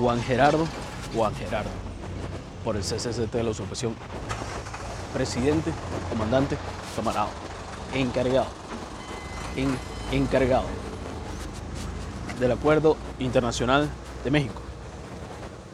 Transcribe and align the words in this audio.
Juan 0.00 0.22
Gerardo, 0.22 0.66
Juan 1.14 1.34
Gerardo, 1.34 1.68
por 2.64 2.76
el 2.76 2.82
CCCT 2.82 3.32
de 3.32 3.42
la 3.42 3.50
usurpación. 3.50 3.94
Presidente, 5.12 5.72
comandante, 6.08 6.56
camarada, 6.96 7.28
encargado, 7.92 8.46
en- 9.56 9.76
encargado 10.12 10.64
del 12.38 12.52
Acuerdo 12.52 12.96
Internacional 13.18 13.90
de 14.24 14.30
México 14.30 14.62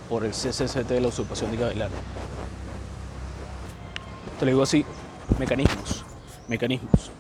por 0.09 0.25
el 0.25 0.33
CCCT 0.33 0.89
de 0.89 1.01
la 1.01 1.09
usurpación 1.09 1.51
de 1.53 1.57
Gavilán. 1.59 1.91
Te 4.41 4.45
lo 4.45 4.51
digo 4.51 4.63
así, 4.63 4.85
mecanismos, 5.39 6.05
mecanismos. 6.49 7.11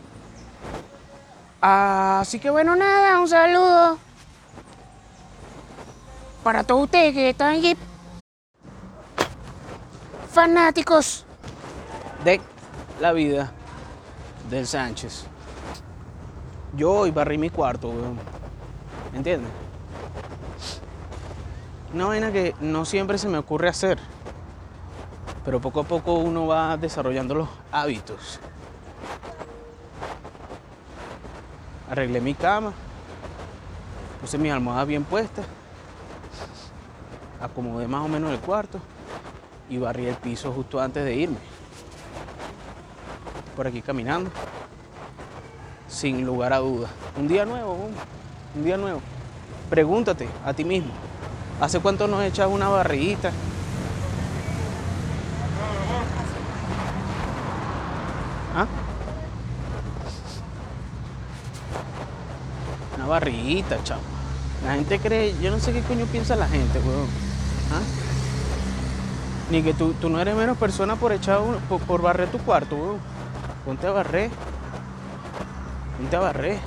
Así 1.60 2.38
que 2.40 2.50
bueno, 2.50 2.74
nada, 2.76 3.20
un 3.20 3.28
saludo 3.28 3.98
para 6.46 6.62
todos 6.62 6.84
ustedes 6.84 7.12
que 7.12 7.30
están 7.30 7.56
aquí 7.56 7.76
fanáticos 10.30 11.26
de 12.22 12.40
la 13.00 13.12
vida 13.12 13.50
del 14.48 14.64
Sánchez. 14.64 15.26
Yo 16.76 16.92
hoy 16.92 17.10
barrí 17.10 17.36
mi 17.36 17.50
cuarto, 17.50 17.88
weón. 17.88 18.16
¿Entiendes? 19.12 19.50
Una 21.92 22.06
vaina 22.06 22.30
que 22.30 22.54
no 22.60 22.84
siempre 22.84 23.18
se 23.18 23.26
me 23.26 23.38
ocurre 23.38 23.68
hacer. 23.68 23.98
Pero 25.44 25.60
poco 25.60 25.80
a 25.80 25.82
poco 25.82 26.14
uno 26.14 26.46
va 26.46 26.76
desarrollando 26.76 27.34
los 27.34 27.48
hábitos. 27.72 28.38
Arreglé 31.90 32.20
mi 32.20 32.34
cama. 32.34 32.72
Puse 34.20 34.38
mis 34.38 34.52
almohadas 34.52 34.86
bien 34.86 35.02
puestas. 35.02 35.44
Acomodé 37.40 37.86
más 37.88 38.04
o 38.04 38.08
menos 38.08 38.30
el 38.30 38.38
cuarto. 38.40 38.78
Y 39.68 39.78
barrí 39.78 40.06
el 40.06 40.16
piso 40.16 40.52
justo 40.52 40.80
antes 40.80 41.04
de 41.04 41.14
irme 41.14 41.38
por 43.56 43.66
aquí 43.66 43.80
caminando. 43.80 44.30
Sin 45.88 46.24
lugar 46.24 46.52
a 46.52 46.58
dudas. 46.58 46.90
Un 47.16 47.26
día 47.26 47.46
nuevo, 47.46 47.88
un, 48.54 48.62
día 48.64 48.76
nuevo. 48.76 49.00
Pregúntate 49.70 50.28
a 50.44 50.52
ti 50.52 50.64
mismo, 50.64 50.92
¿hace 51.60 51.80
cuánto 51.80 52.06
nos 52.06 52.22
echas 52.22 52.48
una 52.48 52.68
barriguita? 52.68 53.32
¿Ah? 58.54 58.66
Una 62.96 63.06
barriguita, 63.06 63.82
chavo. 63.82 64.02
La 64.64 64.74
gente 64.74 65.00
cree, 65.00 65.34
yo 65.40 65.50
no 65.50 65.58
sé 65.58 65.72
qué 65.72 65.80
coño 65.82 66.06
piensa 66.06 66.36
la 66.36 66.46
gente, 66.46 66.78
weón. 66.78 67.25
¿Ah? 67.72 67.80
Ni 69.50 69.62
que 69.62 69.74
tú, 69.74 69.92
tú 70.00 70.08
no 70.08 70.20
eres 70.20 70.34
menos 70.34 70.56
persona 70.56 70.96
por 70.96 71.12
echar 71.12 71.40
un- 71.40 71.56
por, 71.68 71.80
por 71.80 72.02
barrer 72.02 72.28
tu 72.30 72.38
cuarto, 72.38 72.76
weón. 72.76 72.98
Ponte 73.64 73.86
a 73.86 73.90
barrer. 73.90 74.30
Ponte 75.98 76.16
a 76.16 76.20
barrer. 76.20 76.58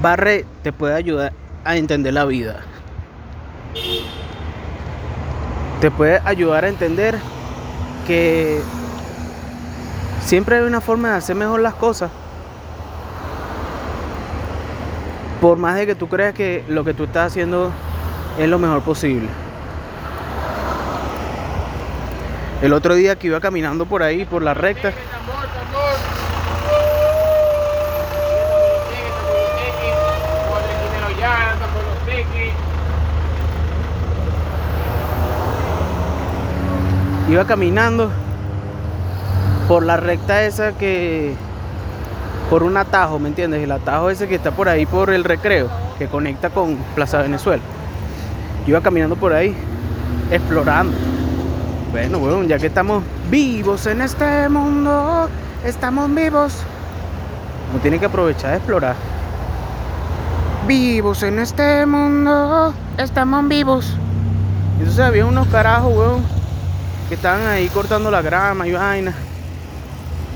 Barre 0.00 0.44
te 0.62 0.72
puede 0.72 0.94
ayudar 0.94 1.32
a 1.64 1.76
entender 1.76 2.14
la 2.14 2.24
vida. 2.24 2.60
Te 5.80 5.90
puede 5.90 6.20
ayudar 6.24 6.64
a 6.64 6.68
entender 6.68 7.18
que 8.06 8.60
siempre 10.24 10.56
hay 10.56 10.62
una 10.62 10.80
forma 10.80 11.10
de 11.10 11.16
hacer 11.16 11.36
mejor 11.36 11.60
las 11.60 11.74
cosas. 11.74 12.10
Por 15.40 15.58
más 15.58 15.76
de 15.76 15.86
que 15.86 15.94
tú 15.96 16.08
creas 16.08 16.34
que 16.34 16.64
lo 16.68 16.84
que 16.84 16.94
tú 16.94 17.04
estás 17.04 17.28
haciendo 17.32 17.72
es 18.38 18.48
lo 18.48 18.58
mejor 18.58 18.82
posible. 18.82 19.28
El 22.62 22.72
otro 22.72 22.94
día 22.94 23.16
que 23.16 23.26
iba 23.26 23.40
caminando 23.40 23.86
por 23.86 24.04
ahí, 24.04 24.24
por 24.24 24.40
la 24.40 24.54
recta, 24.54 24.92
iba 37.28 37.44
caminando 37.46 38.12
por 39.66 39.82
la 39.82 39.96
recta 39.96 40.44
esa 40.44 40.72
que 40.78 41.34
por 42.48 42.62
un 42.62 42.76
atajo, 42.76 43.18
¿me 43.18 43.28
entiendes? 43.28 43.60
El 43.64 43.72
atajo 43.72 44.08
ese 44.08 44.28
que 44.28 44.36
está 44.36 44.52
por 44.52 44.68
ahí 44.68 44.86
por 44.86 45.10
el 45.10 45.24
recreo, 45.24 45.68
que 45.98 46.06
conecta 46.06 46.50
con 46.50 46.76
Plaza 46.94 47.22
Venezuela. 47.22 47.62
Iba 48.68 48.80
caminando 48.80 49.16
por 49.16 49.32
ahí, 49.32 49.52
explorando. 50.30 51.11
Bueno, 51.92 52.18
bueno, 52.18 52.42
ya 52.44 52.58
que 52.58 52.68
estamos 52.68 53.04
vivos 53.30 53.86
en 53.86 54.00
este 54.00 54.48
mundo, 54.48 55.28
estamos 55.62 56.12
vivos. 56.14 56.54
Uno 57.70 57.82
tiene 57.82 57.98
que 57.98 58.06
aprovechar 58.06 58.52
de 58.52 58.56
explorar. 58.56 58.96
vivos 60.66 61.22
en 61.22 61.38
este 61.38 61.84
mundo, 61.84 62.72
estamos 62.96 63.46
vivos. 63.46 63.94
Entonces 64.78 65.00
había 65.00 65.26
unos 65.26 65.46
carajos, 65.48 65.94
weón, 65.94 66.22
que 67.10 67.14
estaban 67.14 67.46
ahí 67.46 67.68
cortando 67.68 68.10
la 68.10 68.22
grama 68.22 68.66
y 68.66 68.72
vaina, 68.72 69.12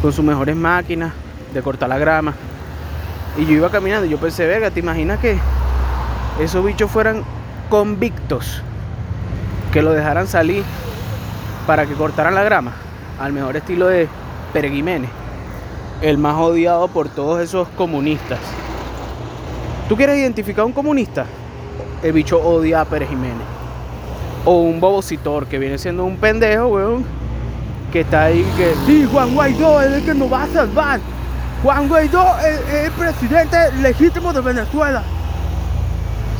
con 0.02 0.12
sus 0.12 0.22
mejores 0.22 0.56
máquinas 0.56 1.14
de 1.54 1.62
cortar 1.62 1.88
la 1.88 1.96
grama. 1.96 2.34
Y 3.38 3.46
yo 3.46 3.52
iba 3.52 3.70
caminando 3.70 4.06
yo 4.06 4.18
pensé, 4.18 4.46
verga, 4.46 4.70
¿te 4.70 4.80
imaginas 4.80 5.20
que 5.20 5.38
esos 6.38 6.62
bichos 6.62 6.90
fueran 6.90 7.24
convictos? 7.70 8.60
Que 9.72 9.80
lo 9.80 9.92
dejaran 9.92 10.26
salir 10.26 10.62
para 11.66 11.86
que 11.86 11.94
cortaran 11.94 12.34
la 12.34 12.42
grama, 12.44 12.72
al 13.20 13.32
mejor 13.32 13.56
estilo 13.56 13.86
de 13.88 14.08
Pere 14.52 14.70
Jiménez, 14.70 15.10
el 16.00 16.18
más 16.18 16.36
odiado 16.36 16.88
por 16.88 17.08
todos 17.08 17.40
esos 17.40 17.68
comunistas. 17.68 18.38
¿Tú 19.88 19.96
quieres 19.96 20.18
identificar 20.18 20.62
a 20.62 20.66
un 20.66 20.72
comunista? 20.72 21.26
El 22.02 22.12
bicho 22.12 22.38
odia 22.40 22.82
a 22.82 22.84
Pérez 22.84 23.08
Jiménez 23.08 23.46
o 24.44 24.60
un 24.60 24.78
bobocitor 24.80 25.46
que 25.46 25.58
viene 25.58 25.76
siendo 25.76 26.04
un 26.04 26.16
pendejo, 26.18 26.68
weón, 26.68 27.04
que 27.92 28.02
está 28.02 28.24
ahí 28.24 28.46
que 28.56 28.74
sí, 28.86 29.08
Juan 29.10 29.34
Guaidó 29.34 29.80
es 29.80 29.92
el 29.92 30.04
que 30.04 30.14
nos 30.14 30.32
va 30.32 30.44
a 30.44 30.46
salvar. 30.46 31.00
Juan 31.64 31.88
Guaidó 31.88 32.24
es, 32.38 32.84
el 32.84 32.92
presidente 32.92 33.56
legítimo 33.80 34.32
de 34.32 34.40
Venezuela. 34.40 35.02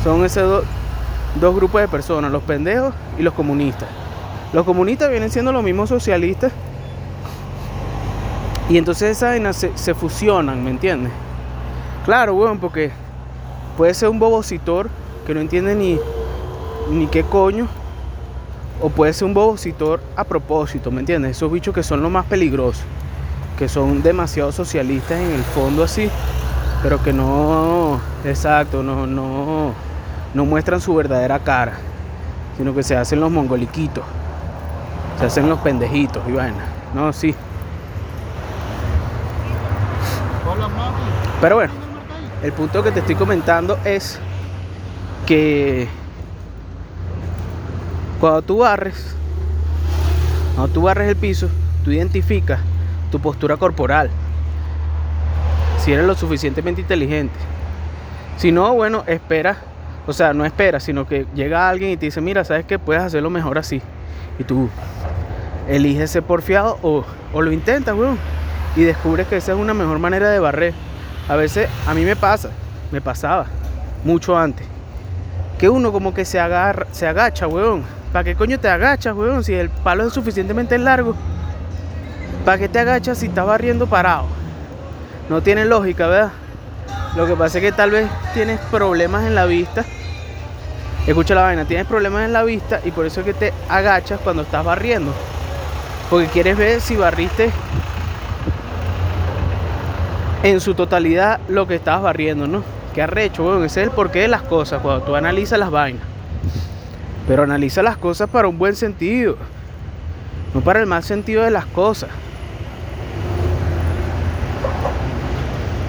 Son 0.05 0.23
esos 0.23 0.43
do- 0.49 0.63
dos 1.41 1.55
grupos 1.55 1.81
de 1.81 1.87
personas, 1.89 2.31
los 2.31 2.43
pendejos 2.43 2.93
y 3.17 3.23
los 3.23 3.33
comunistas. 3.33 3.89
Los 4.53 4.65
comunistas 4.65 5.09
vienen 5.09 5.29
siendo 5.29 5.51
los 5.51 5.63
mismos 5.63 5.89
socialistas. 5.89 6.51
Y 8.69 8.77
entonces 8.77 9.11
esas 9.11 9.31
vainas 9.31 9.65
se, 9.75 9.93
fusionan, 9.93 10.63
¿me 10.63 10.69
entiendes? 10.69 11.11
Claro, 12.05 12.33
weón, 12.33 12.59
porque 12.59 12.91
puede 13.77 13.93
ser 13.93 14.09
un 14.09 14.19
bobocitor 14.19 14.89
que 15.25 15.33
no 15.33 15.39
entiende 15.39 15.75
ni, 15.75 15.99
ni 16.89 17.07
qué 17.07 17.23
coño. 17.23 17.67
O 18.81 18.89
puede 18.89 19.11
ser 19.13 19.25
un 19.25 19.33
bobocitor 19.33 20.01
a 20.15 20.23
propósito, 20.23 20.91
¿me 20.91 20.99
entiendes? 20.99 21.31
Esos 21.31 21.51
bichos 21.51 21.73
que 21.73 21.83
son 21.83 22.01
los 22.01 22.11
más 22.11 22.25
peligrosos. 22.25 22.83
Que 23.57 23.67
son 23.67 24.03
demasiado 24.03 24.51
socialistas 24.51 25.19
en 25.19 25.31
el 25.31 25.43
fondo 25.43 25.83
así. 25.83 26.09
Pero 26.83 27.01
que 27.01 27.11
no, 27.11 27.99
exacto, 28.23 28.83
no, 28.83 29.07
no, 29.07 29.73
no 30.33 30.45
muestran 30.45 30.79
su 30.79 30.93
verdadera 30.93 31.39
cara. 31.39 31.73
Sino 32.57 32.75
que 32.75 32.83
se 32.83 32.95
hacen 32.95 33.19
los 33.19 33.31
mongoliquitos. 33.31 34.03
Se 35.19 35.25
hacen 35.25 35.49
los 35.49 35.59
pendejitos 35.59 36.23
y 36.27 36.31
vaina. 36.31 36.65
No, 36.93 37.11
sí. 37.11 37.33
Pero 41.41 41.55
bueno, 41.55 41.73
el 42.43 42.51
punto 42.51 42.83
que 42.83 42.91
te 42.91 42.99
estoy 42.99 43.15
comentando 43.15 43.77
es 43.83 44.19
que 45.25 45.87
cuando 48.19 48.41
tú 48.41 48.59
barres, 48.59 49.15
cuando 50.55 50.73
tú 50.73 50.81
barres 50.83 51.09
el 51.09 51.15
piso, 51.15 51.49
tú 51.83 51.91
identificas 51.91 52.59
tu 53.11 53.19
postura 53.19 53.57
corporal. 53.57 54.09
Si 55.79 55.93
eres 55.93 56.05
lo 56.05 56.15
suficientemente 56.15 56.81
inteligente. 56.81 57.35
Si 58.37 58.51
no, 58.51 58.73
bueno, 58.73 59.03
espera. 59.07 59.57
O 60.07 60.13
sea, 60.13 60.33
no 60.33 60.45
espera, 60.45 60.79
sino 60.79 61.05
que 61.05 61.27
llega 61.35 61.69
alguien 61.69 61.91
y 61.91 61.97
te 61.97 62.05
dice, 62.05 62.21
mira, 62.21 62.43
sabes 62.43 62.65
que 62.65 62.79
puedes 62.79 63.03
hacerlo 63.03 63.29
mejor 63.29 63.57
así. 63.57 63.81
Y 64.39 64.43
tú 64.43 64.69
eliges 65.67 66.11
ser 66.11 66.23
porfiado 66.23 66.77
o, 66.81 67.03
o 67.33 67.41
lo 67.41 67.51
intentas, 67.51 67.95
weón. 67.95 68.17
Y 68.75 68.83
descubres 68.83 69.27
que 69.27 69.37
esa 69.37 69.53
es 69.53 69.57
una 69.57 69.73
mejor 69.73 69.99
manera 69.99 70.29
de 70.29 70.39
barrer. 70.39 70.73
A 71.27 71.35
veces 71.35 71.69
a 71.87 71.93
mí 71.93 72.05
me 72.05 72.15
pasa, 72.15 72.49
me 72.91 73.01
pasaba, 73.01 73.47
mucho 74.03 74.37
antes. 74.37 74.65
Que 75.57 75.69
uno 75.69 75.91
como 75.91 76.13
que 76.13 76.25
se 76.25 76.39
se 76.91 77.07
agacha, 77.07 77.47
weón. 77.47 77.83
¿Para 78.13 78.23
qué 78.23 78.35
coño 78.35 78.59
te 78.59 78.69
agachas, 78.69 79.15
weón? 79.15 79.43
Si 79.43 79.53
el 79.53 79.69
palo 79.69 80.05
es 80.05 80.13
suficientemente 80.13 80.77
largo. 80.77 81.15
¿Para 82.45 82.57
qué 82.57 82.69
te 82.69 82.79
agachas 82.79 83.17
si 83.17 83.27
estás 83.27 83.45
barriendo 83.45 83.87
parado? 83.87 84.25
No 85.29 85.41
tiene 85.41 85.65
lógica, 85.65 86.07
¿verdad? 86.07 86.31
Lo 87.15 87.25
que 87.25 87.35
pasa 87.35 87.57
es 87.57 87.63
que 87.63 87.71
tal 87.71 87.91
vez 87.91 88.07
tienes 88.33 88.59
problemas 88.69 89.25
en 89.25 89.35
la 89.35 89.45
vista 89.45 89.83
Escucha 91.07 91.35
la 91.35 91.43
vaina, 91.43 91.63
tienes 91.63 91.87
problemas 91.87 92.25
en 92.25 92.33
la 92.33 92.43
vista 92.43 92.81
y 92.83 92.91
por 92.91 93.05
eso 93.05 93.21
es 93.21 93.25
que 93.25 93.33
te 93.33 93.53
agachas 93.69 94.19
cuando 94.21 94.41
estás 94.41 94.65
barriendo. 94.65 95.13
Porque 96.09 96.27
quieres 96.27 96.57
ver 96.57 96.79
si 96.79 96.95
barriste 96.95 97.51
en 100.43 100.61
su 100.61 100.73
totalidad 100.73 101.41
lo 101.49 101.67
que 101.67 101.75
estabas 101.75 102.03
barriendo, 102.03 102.47
¿no? 102.47 102.63
Qué 102.95 103.01
arrecho, 103.01 103.43
bueno, 103.43 103.63
ese 103.65 103.81
es 103.81 103.87
el 103.87 103.93
porqué 103.93 104.21
de 104.21 104.27
las 104.29 104.41
cosas, 104.41 104.81
cuando 104.81 105.03
tú 105.03 105.15
analizas 105.15 105.59
las 105.59 105.69
vainas. 105.69 106.03
Pero 107.27 107.43
analiza 107.43 107.83
las 107.83 107.97
cosas 107.97 108.29
para 108.29 108.47
un 108.47 108.57
buen 108.57 108.75
sentido, 108.75 109.35
no 110.53 110.61
para 110.61 110.79
el 110.79 110.85
mal 110.85 111.03
sentido 111.03 111.43
de 111.43 111.51
las 111.51 111.65
cosas. 111.65 112.09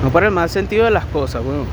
No 0.02 0.10
para 0.10 0.26
el 0.26 0.32
mal 0.32 0.50
sentido 0.50 0.84
de 0.84 0.90
las 0.90 1.04
cosas, 1.06 1.44
bueno. 1.44 1.64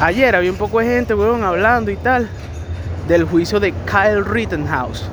Ayer 0.00 0.34
había 0.34 0.50
un 0.50 0.56
poco 0.56 0.78
de 0.78 0.86
gente, 0.86 1.12
weón, 1.12 1.44
hablando 1.44 1.90
y 1.90 1.96
tal 1.96 2.30
del 3.08 3.24
juicio 3.24 3.58
de 3.58 3.72
Kyle 3.86 4.24
Rittenhouse. 4.24 5.04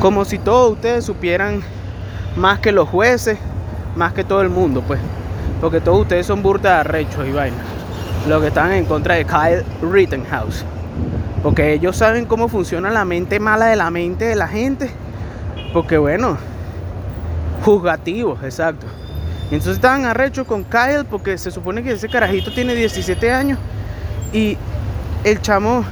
Como 0.00 0.24
si 0.24 0.38
todos 0.38 0.72
ustedes 0.72 1.04
supieran 1.04 1.60
más 2.36 2.60
que 2.60 2.70
los 2.70 2.88
jueces, 2.88 3.36
más 3.96 4.12
que 4.12 4.22
todo 4.22 4.40
el 4.42 4.48
mundo, 4.48 4.82
pues. 4.86 5.00
Porque 5.60 5.80
todos 5.80 6.02
ustedes 6.02 6.24
son 6.24 6.40
burda 6.40 6.80
arrechos 6.80 7.26
y 7.26 7.32
vaina. 7.32 7.56
Los 8.28 8.40
que 8.40 8.48
están 8.48 8.72
en 8.72 8.84
contra 8.84 9.16
de 9.16 9.24
Kyle 9.24 9.64
Rittenhouse. 9.82 10.64
Porque 11.42 11.72
ellos 11.72 11.96
saben 11.96 12.26
cómo 12.26 12.48
funciona 12.48 12.90
la 12.90 13.04
mente 13.04 13.40
mala 13.40 13.66
de 13.66 13.76
la 13.76 13.90
mente 13.90 14.26
de 14.26 14.36
la 14.36 14.46
gente. 14.46 14.88
Porque 15.72 15.98
bueno, 15.98 16.38
juzgativos, 17.64 18.42
exacto. 18.44 18.86
Entonces 19.50 19.74
estaban 19.74 20.04
arrechos 20.04 20.46
con 20.46 20.62
Kyle 20.62 21.04
porque 21.10 21.38
se 21.38 21.50
supone 21.50 21.82
que 21.82 21.92
ese 21.92 22.08
carajito 22.08 22.52
tiene 22.52 22.74
17 22.74 23.32
años 23.32 23.58
y 24.32 24.56
el 25.24 25.40
chamo 25.40 25.84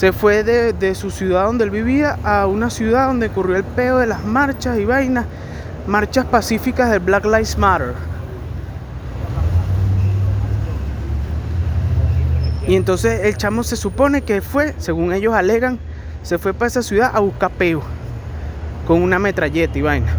se 0.00 0.14
fue 0.14 0.44
de, 0.44 0.94
su 0.94 1.10
ciudad 1.10 1.44
donde 1.44 1.64
él 1.64 1.70
vivía 1.70 2.18
a 2.24 2.46
una 2.46 2.70
ciudad 2.70 3.08
donde 3.08 3.26
ocurrió 3.26 3.56
el 3.56 3.64
peo 3.64 3.98
de 3.98 4.06
las 4.06 4.24
marchas 4.24 4.78
y 4.78 4.86
vainas, 4.86 5.26
marchas 5.86 6.24
pacíficas 6.24 6.90
del 6.90 7.00
Black 7.00 7.26
Lives 7.26 7.58
Matter. 7.58 7.92
Y 12.66 12.76
entonces 12.76 13.26
el 13.26 13.36
chamo 13.36 13.62
se 13.62 13.76
supone 13.76 14.22
que 14.22 14.40
fue, 14.40 14.74
según 14.78 15.12
ellos 15.12 15.34
alegan, 15.34 15.78
se 16.22 16.38
fue 16.38 16.54
para 16.54 16.68
esa 16.68 16.82
ciudad 16.82 17.10
a 17.12 17.20
buscar 17.20 17.50
peo 17.50 17.82
con 18.86 19.02
una 19.02 19.18
metralleta 19.18 19.78
y 19.78 19.82
vaina. 19.82 20.14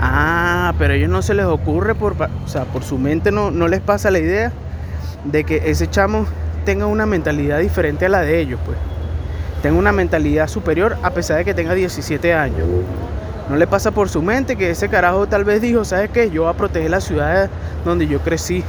Ah, 0.00 0.74
pero 0.78 0.94
a 0.94 0.96
ellos 0.96 1.10
no 1.10 1.22
se 1.22 1.34
les 1.34 1.46
ocurre, 1.46 1.94
por, 1.94 2.16
o 2.20 2.48
sea, 2.48 2.64
por 2.64 2.82
su 2.82 2.98
mente 2.98 3.30
no, 3.30 3.52
no 3.52 3.68
les 3.68 3.80
pasa 3.82 4.10
la 4.10 4.18
idea 4.18 4.50
de 5.22 5.44
que 5.44 5.70
ese 5.70 5.88
chamo 5.88 6.26
tenga 6.68 6.84
una 6.84 7.06
mentalidad 7.06 7.60
diferente 7.60 8.04
a 8.04 8.10
la 8.10 8.20
de 8.20 8.40
ellos, 8.40 8.60
pues. 8.66 8.76
Tenga 9.62 9.78
una 9.78 9.90
mentalidad 9.90 10.48
superior 10.48 10.98
a 11.02 11.08
pesar 11.08 11.38
de 11.38 11.46
que 11.46 11.54
tenga 11.54 11.72
17 11.72 12.34
años. 12.34 12.68
No 13.48 13.56
le 13.56 13.66
pasa 13.66 13.90
por 13.90 14.10
su 14.10 14.20
mente 14.20 14.54
que 14.54 14.68
ese 14.68 14.90
carajo 14.90 15.26
tal 15.26 15.44
vez 15.44 15.62
dijo, 15.62 15.86
¿sabes 15.86 16.10
qué? 16.10 16.30
Yo 16.30 16.42
voy 16.42 16.50
a 16.50 16.54
proteger 16.58 16.90
la 16.90 17.00
ciudad 17.00 17.48
donde 17.86 18.06
yo 18.06 18.20
crecí, 18.20 18.62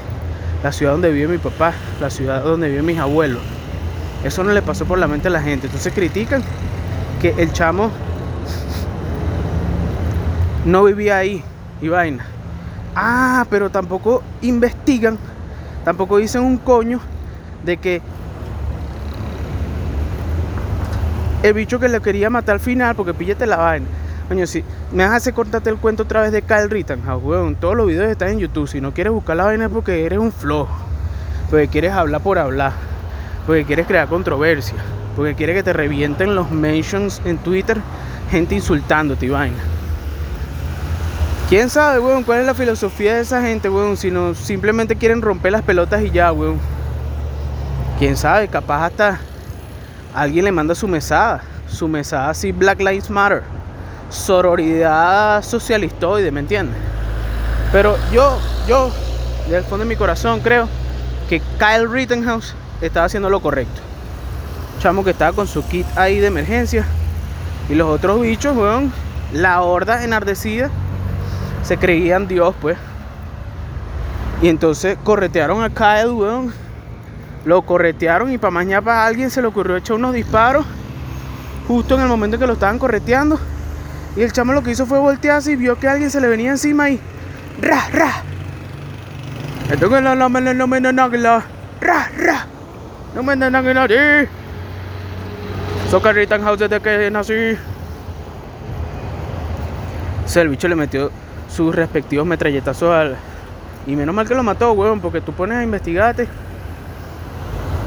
la 0.64 0.72
ciudad 0.72 0.94
donde 0.94 1.12
vive 1.12 1.28
mi 1.28 1.40
papá, 1.40 1.74
la 2.00 2.10
ciudad 2.10 2.42
donde 2.42 2.70
viven 2.70 2.86
mis 2.86 3.00
abuelos. 3.00 3.42
Eso 4.24 4.46
no 4.46 4.54
le 4.54 4.62
pasó 4.62 4.86
por 4.86 4.98
la 4.98 5.10
mente 5.10 5.28
a 5.28 5.32
la 5.32 5.42
gente. 5.42 5.68
Entonces 5.68 5.92
critican 5.92 6.42
que 7.22 7.36
el 7.38 7.52
chamo 7.52 7.92
no 10.64 10.86
vivía 10.86 11.18
ahí 11.18 11.44
y 11.82 11.90
vaina. 11.90 12.26
Ah, 12.96 13.46
pero 13.50 13.70
tampoco 13.70 14.24
investigan, 14.42 15.18
tampoco 15.84 16.16
dicen 16.16 16.44
un 16.44 16.60
coño 16.60 17.02
de 17.64 17.78
que 17.78 18.02
el 21.44 21.54
bicho 21.54 21.80
que 21.80 21.88
le 21.88 22.02
quería 22.02 22.30
matar 22.30 22.54
al 22.54 22.60
final, 22.60 22.96
porque 22.96 23.14
píllate 23.14 23.46
la 23.46 23.58
vaina. 23.58 23.86
Coño, 24.28 24.46
si 24.46 24.64
me 24.92 25.04
vas 25.04 25.14
a 25.14 25.16
hacer 25.16 25.34
el 25.66 25.78
cuento 25.78 26.04
otra 26.04 26.22
vez 26.22 26.32
de 26.32 26.44
Kyle 26.44 26.70
Rittenhouse, 26.70 27.24
weón. 27.24 27.56
Todos 27.56 27.76
los 27.76 27.88
videos 27.88 28.12
están 28.12 28.30
en 28.30 28.40
YouTube. 28.40 28.68
Si 28.68 28.80
no 28.80 28.94
quieres 28.94 29.12
buscar 29.12 29.38
la 29.38 29.46
vaina 29.46 29.66
es 29.66 29.72
porque 29.72 30.06
eres 30.06 30.20
un 30.20 30.32
flojo. 30.32 30.76
Porque 31.50 31.68
quieres 31.68 31.94
hablar 31.94 32.22
por 32.22 32.38
hablar. 32.38 32.74
Porque 33.48 33.66
quieres 33.66 33.88
crear 33.88 34.08
controversia. 34.08 34.76
Porque 35.16 35.34
quieres 35.34 35.56
que 35.56 35.64
te 35.64 35.74
revienten 35.74 36.36
los 36.36 36.52
mentions 36.52 37.22
en 37.26 37.40
Twitter. 37.40 37.78
Gente 38.30 38.54
insultándote 38.54 39.26
y 39.26 39.30
vaina. 39.30 39.58
¿Quién 41.50 41.72
sabe, 41.72 42.00
weón, 42.00 42.24
cuál 42.24 42.42
es 42.42 42.46
la 42.46 42.54
filosofía 42.54 43.16
de 43.16 43.22
esa 43.22 43.42
gente, 43.42 43.68
weón? 43.68 43.98
Si 43.98 44.12
no, 44.12 44.36
simplemente 44.36 44.96
quieren 44.96 45.24
romper 45.24 45.54
las 45.54 45.64
pelotas 45.64 46.04
y 46.04 46.12
ya, 46.12 46.32
weón. 46.32 46.60
¿Quién 48.00 48.16
sabe? 48.16 48.48
Capaz 48.48 48.86
hasta 48.86 49.20
alguien 50.16 50.46
le 50.46 50.54
manda 50.54 50.74
su 50.74 50.88
mesada. 50.88 51.42
Su 51.68 51.90
mesada 51.90 52.30
así, 52.30 52.54
Black 52.54 52.80
Lives 52.80 53.10
Matter. 53.10 53.44
Sororidad 54.10 55.44
socialistoide, 55.44 56.32
¿me 56.32 56.40
entiendes? 56.40 56.78
Pero 57.74 57.98
yo, 58.14 58.40
yo, 58.70 58.90
del 59.50 59.64
fondo 59.66 59.84
de 59.84 59.90
mi 59.90 59.98
corazón 59.98 60.40
creo 60.40 60.70
que 61.28 61.42
Kyle 61.60 61.92
Rittenhouse 61.92 62.56
estaba 62.80 63.06
haciendo 63.06 63.30
lo 63.30 63.42
correcto. 63.42 63.82
Chamo 64.80 65.04
que 65.04 65.12
estaba 65.12 65.34
con 65.34 65.46
su 65.46 65.68
kit 65.68 65.86
ahí 65.98 66.20
de 66.20 66.28
emergencia. 66.28 66.86
Y 67.68 67.76
los 67.76 67.90
otros 67.90 68.22
bichos, 68.22 68.56
weón, 68.56 68.94
la 69.34 69.62
horda 69.62 70.06
enardecida 70.06 70.70
se 71.64 71.78
creían 71.78 72.30
Dios, 72.30 72.56
pues. 72.62 72.78
Y 74.42 74.48
entonces 74.48 74.98
corretearon 75.04 75.62
a 75.62 75.70
Kyle, 75.70 76.12
weón. 76.12 76.69
Lo 77.46 77.62
corretearon 77.62 78.32
y 78.32 78.38
para 78.38 78.52
mañana 78.52 78.82
para 78.82 79.06
alguien 79.06 79.30
se 79.30 79.42
le 79.42 79.48
ocurrió 79.48 79.78
echar 79.78 79.96
unos 79.96 80.14
disparos 80.14 80.66
justo 81.68 81.96
en 81.96 82.02
el 82.02 82.08
momento 82.08 82.36
en 82.36 82.42
que 82.42 82.48
lo 82.48 82.54
estaban 82.54 82.80
correteando. 82.80 83.40
Y 84.16 84.22
el 84.22 84.32
chamo 84.32 84.54
lo 84.54 84.64
que 84.64 84.72
hizo 84.72 84.86
fue 84.86 85.00
voltearse 85.00 85.52
y 85.52 85.56
vio 85.56 85.78
que 85.80 85.88
alguien 85.88 86.10
se 86.10 86.20
le 86.20 86.28
venía 86.28 86.52
encima 86.52 86.90
y 86.90 87.00
ra 87.62 87.88
ra. 87.94 88.24
No 93.16 93.24
me 93.24 93.36
no 93.36 93.50
no 93.50 93.62
no 93.62 93.88
Soy 95.90 96.14
Rittenhouse 96.14 96.60
desde 96.60 96.80
que 96.80 97.12
nací. 97.12 97.58
O 100.36 100.40
el 100.40 100.50
bicho 100.50 100.68
le 100.68 100.76
metió 100.76 101.12
sus 101.50 101.76
respectivos 101.76 102.28
metralletazos 102.28 102.92
al... 102.92 103.16
Y 103.88 103.96
menos 103.96 104.14
mal 104.14 104.28
que 104.28 104.36
lo 104.36 104.44
mató, 104.44 104.74
weón, 104.74 105.00
porque 105.00 105.22
tú 105.22 105.34
pones 105.34 105.58
a 105.58 105.64
investigarte 105.64 106.28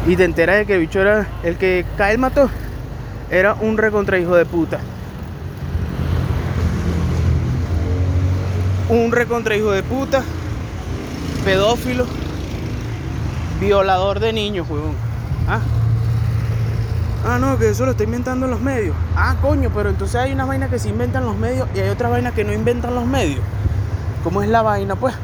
y 0.07 0.17
te 0.17 0.25
enteras 0.25 0.57
de 0.57 0.67
que 0.67 0.75
el 0.75 0.81
bicho 0.81 1.01
era 1.01 1.27
el 1.43 1.57
que 1.57 1.85
Kyle 1.97 2.19
mató. 2.19 2.51
Era 3.31 3.55
un 3.55 3.79
recontra 3.79 4.19
hijo 4.19 4.35
de 4.35 4.45
puta. 4.45 4.79
Un 8.89 9.13
recontra 9.13 9.57
hijo 9.57 9.71
de 9.71 9.83
puta. 9.83 10.23
Pedófilo. 11.45 12.05
Violador 13.61 14.21
de 14.21 14.33
niños, 14.33 14.69
weón. 14.69 14.95
Ah. 15.49 15.61
Ah, 17.25 17.39
no, 17.39 17.57
que 17.57 17.71
eso 17.71 17.85
lo 17.85 17.93
está 17.93 18.03
inventando 18.03 18.49
los 18.49 18.61
medios. 18.61 18.97
Ah, 19.17 19.37
coño, 19.41 19.71
pero 19.73 19.91
entonces 19.91 20.17
hay 20.17 20.33
una 20.33 20.45
vaina 20.45 20.69
que 20.69 20.81
se 20.81 20.89
inventan 20.89 21.25
los 21.25 21.37
medios 21.37 21.69
y 21.75 21.79
hay 21.79 21.89
otra 21.89 22.09
vaina 22.09 22.33
que 22.33 22.43
no 22.43 22.53
inventan 22.53 22.95
los 22.97 23.07
medios. 23.07 23.41
¿Cómo 24.25 24.43
es 24.43 24.49
la 24.49 24.63
vaina, 24.63 24.97
pues? 24.97 25.15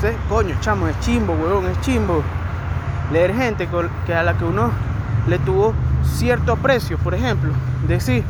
¿Sí? 0.00 0.08
Coño, 0.28 0.56
chamo, 0.60 0.86
es 0.86 0.98
chimbo, 1.00 1.34
huevón, 1.34 1.66
es 1.66 1.80
chimbo. 1.80 2.22
Leer 3.12 3.34
gente 3.34 3.68
que 4.06 4.14
a 4.14 4.22
la 4.22 4.34
que 4.38 4.44
uno 4.44 4.70
le 5.26 5.38
tuvo 5.40 5.74
cierto 6.04 6.52
aprecio, 6.52 6.98
por 6.98 7.14
ejemplo, 7.14 7.52
decir 7.88 8.24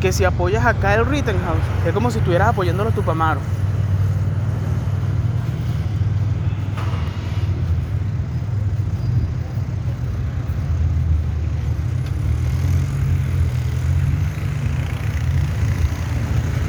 que 0.00 0.12
si 0.12 0.24
apoyas 0.24 0.64
a 0.64 0.74
Kyle 0.74 1.04
Rittenhouse 1.04 1.58
es 1.86 1.92
como 1.92 2.10
si 2.10 2.18
estuvieras 2.18 2.48
apoyando 2.48 2.82
a 2.82 2.86
los 2.86 2.94
tupamaros. 2.94 3.42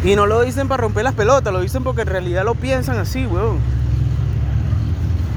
Y 0.03 0.15
no 0.15 0.25
lo 0.25 0.41
dicen 0.41 0.67
para 0.67 0.81
romper 0.81 1.03
las 1.03 1.13
pelotas, 1.13 1.51
lo 1.51 1.59
dicen 1.59 1.83
porque 1.83 2.01
en 2.01 2.07
realidad 2.07 2.45
lo 2.45 2.55
piensan 2.55 2.97
así, 2.97 3.25
weón. 3.25 3.59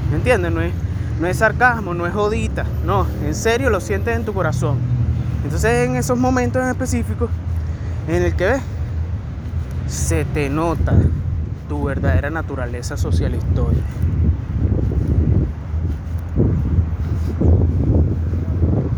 ¿Me 0.09 0.15
entiendes? 0.15 0.51
No 0.51 0.61
es, 0.61 0.71
no 1.19 1.27
es 1.27 1.37
sarcasmo, 1.37 1.93
no 1.93 2.05
es 2.07 2.13
jodita. 2.13 2.65
No, 2.85 3.05
en 3.23 3.35
serio 3.35 3.69
lo 3.69 3.79
sientes 3.79 4.15
en 4.15 4.25
tu 4.25 4.33
corazón. 4.33 4.77
Entonces 5.43 5.87
en 5.87 5.95
esos 5.95 6.17
momentos 6.17 6.61
en 6.61 6.69
específico, 6.69 7.29
en 8.07 8.23
el 8.23 8.35
que 8.35 8.45
ves, 8.45 8.61
se 9.87 10.25
te 10.25 10.49
nota 10.49 10.93
tu 11.69 11.83
verdadera 11.83 12.29
naturaleza 12.29 12.97
social 12.97 13.35
histórica. 13.35 13.83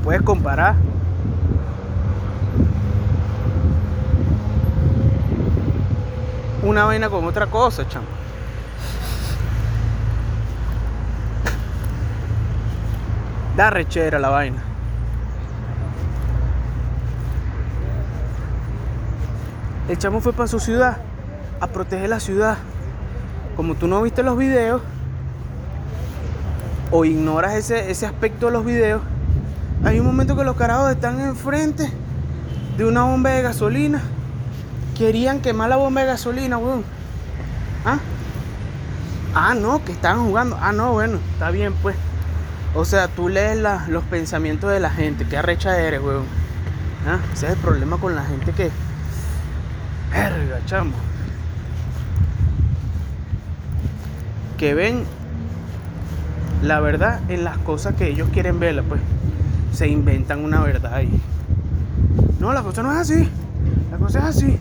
Puedes 0.04 0.22
comparar 0.22 0.76
una 6.64 6.86
vaina 6.86 7.10
con 7.10 7.26
otra 7.26 7.48
cosa, 7.48 7.88
chamo. 7.88 8.25
Da 13.56 13.70
rechera 13.70 14.20
la 14.20 14.30
vaina. 14.30 14.62
El 19.88 19.98
chamo 19.98 20.20
fue 20.20 20.34
para 20.34 20.48
su 20.48 20.60
ciudad 20.60 20.98
a 21.62 21.68
proteger 21.68 22.10
la 22.10 22.20
ciudad. 22.20 22.58
Como 23.56 23.76
tú 23.76 23.88
no 23.88 24.02
viste 24.02 24.24
los 24.24 24.38
videos 24.38 24.82
o 26.92 27.06
ignoras 27.06 27.54
ese, 27.54 27.90
ese 27.92 28.06
aspecto 28.06 28.48
de 28.48 28.52
los 28.52 28.66
videos, 28.66 29.02
hay 29.86 30.00
un 30.00 30.06
momento 30.06 30.36
que 30.36 30.44
los 30.44 30.58
carajos 30.58 30.92
están 30.92 31.22
enfrente 31.22 31.90
de 32.78 32.86
una 32.86 33.04
bomba 33.04 33.30
de 33.30 33.42
gasolina. 33.42 34.02
Querían 34.98 35.40
quemar 35.40 35.70
la 35.70 35.78
bomba 35.78 36.02
de 36.02 36.08
gasolina, 36.08 36.58
weón. 36.58 36.84
¿Ah? 37.86 38.00
Ah, 39.34 39.54
no, 39.54 39.84
que 39.86 39.94
estaban 39.94 40.26
jugando. 40.26 40.58
Ah, 40.60 40.72
no, 40.74 40.94
bueno, 40.94 41.20
está 41.34 41.52
bien, 41.52 41.74
pues. 41.82 41.96
O 42.75 42.84
sea, 42.84 43.08
tú 43.08 43.29
lees 43.29 43.58
los 43.88 44.03
pensamientos 44.03 44.70
de 44.70 44.82
la 44.82 44.89
gente. 44.89 45.25
Qué 45.25 45.38
arrecha 45.38 45.79
eres, 45.79 46.01
weón. 46.01 46.25
¿Ah? 47.08 47.20
Ese 47.34 47.46
es 47.48 47.53
el 47.53 47.60
problema 47.60 47.98
con 47.98 48.15
la 48.15 48.24
gente 48.25 48.51
que. 48.51 48.70
Verga, 50.12 50.60
chamo. 50.65 50.91
Que 54.58 54.74
ven 54.74 55.05
la 56.63 56.82
verdad 56.82 57.22
en 57.29 57.46
las 57.46 57.58
cosas 57.60 57.96
que 57.96 58.10
ellos 58.10 58.27
quieren 58.34 58.60
verla, 58.60 58.84
pues. 58.84 59.00
Se 59.72 59.88
inventan 59.88 60.44
una 60.44 60.62
verdad 60.62 60.94
ahí. 60.96 61.22
No, 62.41 62.51
la 62.51 62.62
cosa 62.62 62.84
no 62.84 62.91
es 62.91 62.98
así. 62.98 63.29
La 63.89 63.98
cosa 63.98 64.20
es 64.20 64.25
así. 64.25 64.60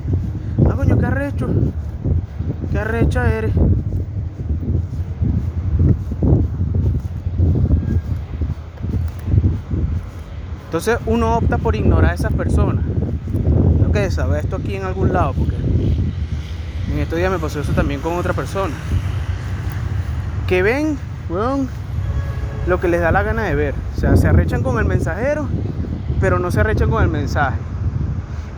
Ah, 0.71 0.75
coño, 0.77 0.99
qué 0.99 1.07
arrecho. 1.07 1.49
Qué 2.71 2.79
arrecha 2.79 3.33
eres. 3.33 3.53
Entonces 10.75 10.99
uno 11.07 11.37
opta 11.37 11.57
por 11.57 11.77
ignorar 11.77 12.11
a 12.11 12.15
esas 12.15 12.33
personas. 12.33 12.85
Tengo 13.79 13.93
que 13.93 14.11
saber 14.11 14.45
esto 14.45 14.57
aquí 14.57 14.75
en 14.75 14.83
algún 14.83 15.13
lado 15.13 15.33
porque 15.33 15.55
en 15.55 16.99
estos 16.99 17.17
días 17.17 17.31
me 17.31 17.39
pasó 17.39 17.61
eso 17.61 17.71
también 17.75 18.01
con 18.01 18.19
otra 18.19 18.33
persona. 18.33 18.75
Que 20.49 20.65
ven, 20.65 20.99
weón, 21.29 21.69
lo 22.67 22.81
que 22.81 22.89
les 22.89 23.01
da 23.01 23.13
la 23.13 23.23
gana 23.23 23.45
de 23.45 23.55
ver. 23.55 23.75
O 23.97 24.01
sea, 24.01 24.17
se 24.17 24.27
arrechan 24.27 24.65
con 24.65 24.81
el 24.81 24.85
mensajero, 24.85 25.47
pero 26.21 26.41
no 26.41 26.51
se 26.51 26.59
arrechan 26.59 26.91
con 26.91 27.05
el 27.05 27.09
mensaje. 27.09 27.59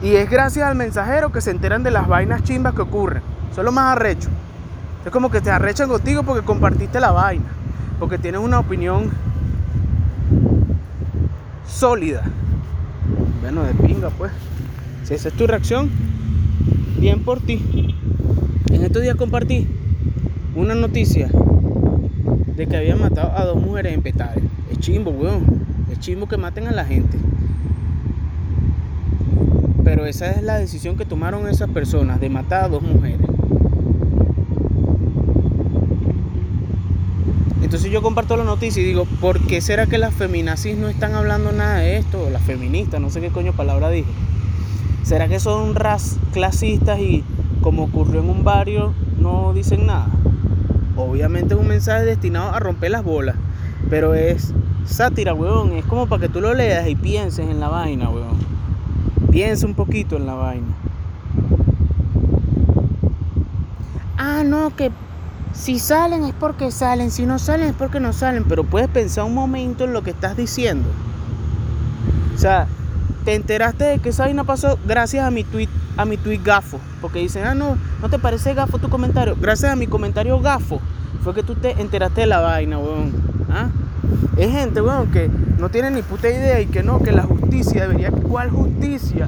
Y 0.03 0.15
es 0.15 0.31
gracias 0.31 0.67
al 0.67 0.75
mensajero 0.75 1.31
que 1.33 1.43
se 1.43 1.51
enteran 1.51 1.83
de 1.83 1.91
las 1.91 2.09
vainas 2.09 2.43
chimbas 2.45 2.73
que 2.73 2.81
ocurren. 2.81 3.23
Eso 3.53 3.61
es 3.61 3.65
lo 3.67 3.73
más 3.73 3.95
arrecho. 3.95 4.31
Es 5.05 5.11
como 5.11 5.31
que 5.31 5.43
te 5.43 5.51
arrechan 5.51 5.91
contigo 5.91 6.23
porque 6.23 6.43
compartiste 6.47 6.99
la 6.99 7.13
vaina. 7.13 7.45
Porque 7.99 8.17
tienes 8.17 8.41
una 8.41 8.59
opinión 8.59 9.11
sólida. 11.69 12.23
Bueno, 13.41 13.63
de 13.65 13.75
pinga, 13.75 14.11
pues. 14.11 14.33
Si 15.05 15.15
esa 15.15 15.29
es 15.29 15.35
tu 15.35 15.47
reacción, 15.47 15.91
bien 16.99 17.21
por 17.21 17.41
ti. 17.41 17.95
En 18.71 18.83
estos 18.83 19.03
días 19.03 19.17
compartí 19.17 19.67
una 20.55 20.75
noticia 20.75 21.29
de 22.57 22.67
que 22.67 22.77
habían 22.77 23.01
matado 23.01 23.33
a 23.37 23.45
dos 23.45 23.61
mujeres 23.61 23.93
en 23.93 24.03
Petare. 24.03 24.43
Es 24.71 24.79
chimbo, 24.79 25.11
weón. 25.11 25.45
Es 25.93 26.01
chimbo 26.01 26.27
que 26.27 26.37
maten 26.37 26.67
a 26.67 26.73
la 26.73 26.85
gente. 26.85 27.19
Pero 29.85 30.07
esa 30.07 30.31
es 30.33 30.43
la 30.43 30.59
decisión 30.59 30.97
que 30.97 31.05
tomaron 31.05 31.47
esas 31.47 31.71
personas 31.71 32.21
de 32.21 32.29
matar 32.29 32.65
a 32.65 32.69
dos 32.69 32.83
mujeres. 32.83 33.26
Entonces 37.67 37.91
yo 37.91 38.01
comparto 38.01 38.37
la 38.37 38.45
noticia 38.45 38.81
y 38.81 38.87
digo, 38.87 39.07
¿por 39.21 39.41
qué 39.41 39.61
será 39.61 39.87
que 39.87 39.99
las 39.99 40.15
feminazis 40.15 40.77
no 40.77 40.87
están 40.87 41.17
hablando 41.17 41.51
nada 41.51 41.79
de 41.79 41.97
esto? 41.97 42.31
Las 42.31 42.43
feministas, 42.43 43.01
no 43.01 43.11
sé 43.11 43.21
qué 43.21 43.31
coño 43.31 43.55
palabra 43.55 43.91
dije. 43.91 44.09
¿Será 45.03 45.27
que 45.27 45.41
son 45.41 45.75
ras 45.75 46.17
clasistas 46.33 47.01
y 47.01 47.25
como 47.63 47.83
ocurrió 47.83 48.21
en 48.21 48.31
un 48.31 48.45
barrio 48.45 48.95
no 49.19 49.53
dicen 49.53 49.85
nada? 49.85 50.07
Obviamente 50.95 51.55
es 51.55 51.61
un 51.61 51.67
mensaje 51.67 52.05
destinado 52.05 52.55
a 52.55 52.61
romper 52.61 52.93
las 52.93 53.03
bolas, 53.03 53.35
pero 53.91 54.15
es 54.15 54.55
sátira, 54.85 55.35
weón. 55.35 55.73
Es 55.73 55.85
como 55.87 56.07
para 56.07 56.23
que 56.23 56.29
tú 56.29 56.41
lo 56.41 56.55
leas 56.55 56.87
y 56.87 56.95
pienses 56.95 57.51
en 57.51 57.59
la 57.59 57.67
vaina, 57.69 58.09
weón. 58.11 58.39
Piensa 59.33 59.67
un 59.67 59.75
poquito 59.75 60.17
en 60.17 60.27
la 60.27 60.35
vaina. 60.35 60.69
Ah, 64.19 64.45
no, 64.47 64.71
que 64.77 64.93
si 65.57 65.79
salen 65.79 66.25
es 66.25 66.35
porque 66.35 66.71
salen, 66.71 67.11
si 67.11 67.27
no 67.27 67.39
salen 67.39 67.71
es 67.71 67.75
porque 67.75 67.99
no 68.01 68.13
salen. 68.13 68.45
Pero 68.45 68.65
puedes 68.65 68.89
pensar 68.89 69.25
un 69.25 69.35
momento 69.35 69.85
en 69.85 69.93
lo 69.93 70.03
que 70.03 70.11
estás 70.11 70.37
diciendo. 70.37 70.89
O 72.35 72.39
sea, 72.39 72.67
te 73.25 73.35
enteraste 73.35 73.85
de 73.85 73.99
que 73.99 74.11
esa 74.11 74.25
vaina 74.25 74.45
pasó 74.45 74.79
gracias 74.87 75.25
a 75.25 75.31
mi 75.31 75.43
tweet, 75.43 75.69
a 75.97 76.05
mi 76.05 76.17
tweet 76.17 76.41
gafo. 76.45 76.79
Porque 77.01 77.21
dicen, 77.21 77.45
ah, 77.47 77.55
no, 77.55 77.77
¿no 78.01 78.11
te 78.11 78.19
parece 78.19 78.55
gafo 78.55 78.79
tu 78.79 78.89
comentario? 78.89 79.37
Gracias 79.41 79.73
a 79.73 79.77
mi 79.77 79.87
comentario 79.87 80.39
gafo 80.41 80.81
fue 81.23 81.35
que 81.35 81.43
tú 81.43 81.57
te 81.57 81.73
enteraste 81.81 82.21
de 82.21 82.27
la 82.29 82.39
vaina, 82.39 82.79
weón. 82.79 83.13
¿Ah? 83.51 83.69
Es 84.37 84.53
gente, 84.53 84.81
weón, 84.81 85.11
que 85.11 85.29
no 85.59 85.71
tiene 85.71 85.91
ni 85.91 86.03
puta 86.03 86.29
idea 86.29 86.61
y 86.61 86.67
que 86.67 86.85
no, 86.85 87.01
que 87.01 87.11
la 87.11 87.23
justicia 87.23 87.83
debería. 87.83 88.13
¿Cuál 88.13 88.51
justicia? 88.51 89.27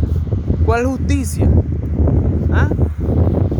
¿Cuál 0.64 0.86
justicia? 0.86 1.48
¿Ah? 2.52 2.68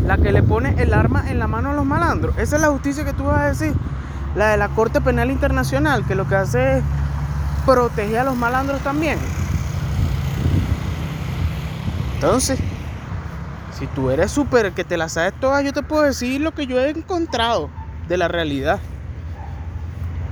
La 0.09 0.17
que 0.17 0.31
le 0.31 0.41
pone 0.41 0.73
el 0.81 0.95
arma 0.95 1.29
en 1.29 1.37
la 1.37 1.45
mano 1.45 1.69
a 1.69 1.73
los 1.75 1.85
malandros. 1.85 2.35
Esa 2.39 2.55
es 2.55 2.63
la 2.63 2.69
justicia 2.69 3.05
que 3.05 3.13
tú 3.13 3.25
vas 3.25 3.41
a 3.41 3.45
decir. 3.45 3.75
La 4.35 4.49
de 4.49 4.57
la 4.57 4.69
Corte 4.69 5.01
Penal 5.01 5.29
Internacional, 5.29 6.03
que 6.03 6.15
lo 6.15 6.27
que 6.27 6.35
hace 6.35 6.79
es 6.79 6.83
proteger 7.63 8.17
a 8.17 8.23
los 8.23 8.35
malandros 8.35 8.81
también. 8.81 9.19
Entonces, 12.15 12.57
si 13.77 13.85
tú 13.85 14.09
eres 14.09 14.31
súper 14.31 14.71
que 14.71 14.83
te 14.83 14.97
la 14.97 15.09
sabes 15.09 15.33
todas, 15.39 15.63
yo 15.63 15.73
te 15.73 15.83
puedo 15.83 16.01
decir 16.01 16.41
lo 16.41 16.55
que 16.55 16.65
yo 16.65 16.79
he 16.79 16.89
encontrado 16.89 17.69
de 18.07 18.17
la 18.17 18.27
realidad. 18.27 18.79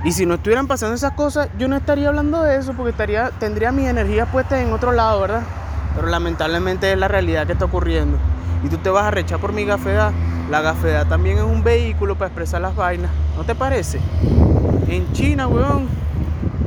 Y 0.02 0.10
si 0.10 0.26
no 0.26 0.34
estuvieran 0.34 0.66
pasando 0.66 0.96
esas 0.96 1.12
cosas, 1.12 1.50
yo 1.56 1.68
no 1.68 1.76
estaría 1.76 2.08
hablando 2.08 2.42
de 2.42 2.56
eso 2.56 2.72
porque 2.72 2.90
estaría, 2.90 3.30
tendría 3.38 3.70
mi 3.70 3.86
energía 3.86 4.26
puesta 4.26 4.60
en 4.60 4.72
otro 4.72 4.90
lado, 4.90 5.20
¿verdad? 5.20 5.42
Pero 5.94 6.08
lamentablemente 6.08 6.90
es 6.90 6.98
la 6.98 7.06
realidad 7.06 7.46
que 7.46 7.52
está 7.52 7.66
ocurriendo. 7.66 8.18
Y 8.64 8.68
tú 8.68 8.78
te 8.78 8.90
vas 8.90 9.04
a 9.04 9.10
rechar 9.10 9.38
por 9.38 9.52
mi 9.52 9.64
gafedad. 9.64 10.12
La 10.50 10.60
gafedad 10.60 11.06
también 11.06 11.38
es 11.38 11.44
un 11.44 11.62
vehículo 11.62 12.16
para 12.16 12.28
expresar 12.28 12.60
las 12.60 12.74
vainas. 12.74 13.10
¿No 13.36 13.44
te 13.44 13.54
parece? 13.54 14.00
En 14.88 15.12
China, 15.12 15.46
weón, 15.46 15.88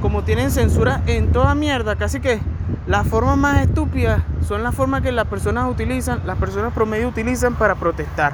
como 0.01 0.23
tienen 0.23 0.51
censura 0.51 1.01
en 1.07 1.31
toda 1.31 1.55
mierda, 1.55 1.95
casi 1.95 2.19
que 2.19 2.39
las 2.87 3.07
formas 3.07 3.37
más 3.37 3.61
estúpidas 3.61 4.21
son 4.47 4.63
las 4.63 4.75
formas 4.75 5.01
que 5.01 5.11
las 5.11 5.27
personas 5.27 5.69
utilizan, 5.69 6.21
las 6.25 6.37
personas 6.37 6.73
promedio 6.73 7.07
utilizan 7.07 7.55
para 7.55 7.75
protestar. 7.75 8.33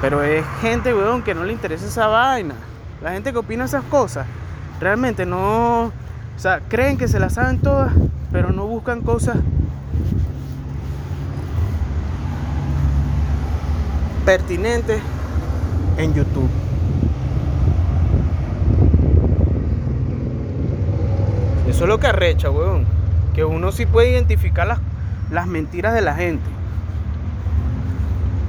Pero 0.00 0.22
es 0.22 0.44
gente, 0.60 0.94
weón, 0.94 1.22
que 1.22 1.34
no 1.34 1.44
le 1.44 1.52
interesa 1.52 1.86
esa 1.86 2.06
vaina. 2.06 2.54
La 3.02 3.12
gente 3.12 3.32
que 3.32 3.38
opina 3.38 3.64
esas 3.64 3.84
cosas, 3.84 4.26
realmente 4.80 5.26
no. 5.26 5.84
O 5.86 6.38
sea, 6.38 6.60
creen 6.68 6.96
que 6.96 7.08
se 7.08 7.20
las 7.20 7.34
saben 7.34 7.60
todas, 7.60 7.92
pero 8.30 8.50
no 8.50 8.66
buscan 8.66 9.02
cosas 9.02 9.36
pertinentes 14.32 14.98
en 15.98 16.14
YouTube. 16.14 16.48
Eso 21.68 21.84
es 21.84 21.88
lo 21.88 22.00
que 22.00 22.06
arrecha, 22.06 22.48
weón. 22.48 22.86
Que 23.34 23.44
uno 23.44 23.72
sí 23.72 23.84
puede 23.84 24.10
identificar 24.10 24.66
las, 24.66 24.78
las 25.30 25.46
mentiras 25.46 25.92
de 25.92 26.00
la 26.00 26.14
gente. 26.14 26.48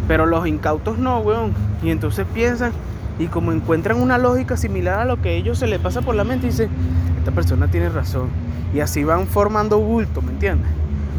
Pero 0.08 0.26
los 0.26 0.48
incautos 0.48 0.98
no, 0.98 1.20
weón. 1.20 1.54
Y 1.84 1.90
entonces 1.90 2.26
piensan 2.34 2.72
y 3.20 3.28
como 3.28 3.52
encuentran 3.52 4.02
una 4.02 4.18
lógica 4.18 4.56
similar 4.56 5.02
a 5.02 5.06
lo 5.06 5.22
que 5.22 5.30
a 5.30 5.32
ellos 5.34 5.60
se 5.60 5.68
les 5.68 5.80
pasa 5.80 6.02
por 6.02 6.16
la 6.16 6.24
mente, 6.24 6.48
dicen, 6.48 6.70
esta 7.20 7.32
persona 7.32 7.68
tiene 7.68 7.90
razón. 7.90 8.30
Y 8.74 8.80
así 8.80 9.04
van 9.04 9.28
formando 9.28 9.80
bulto, 9.80 10.22
¿me 10.22 10.32
entiendes? 10.32 10.72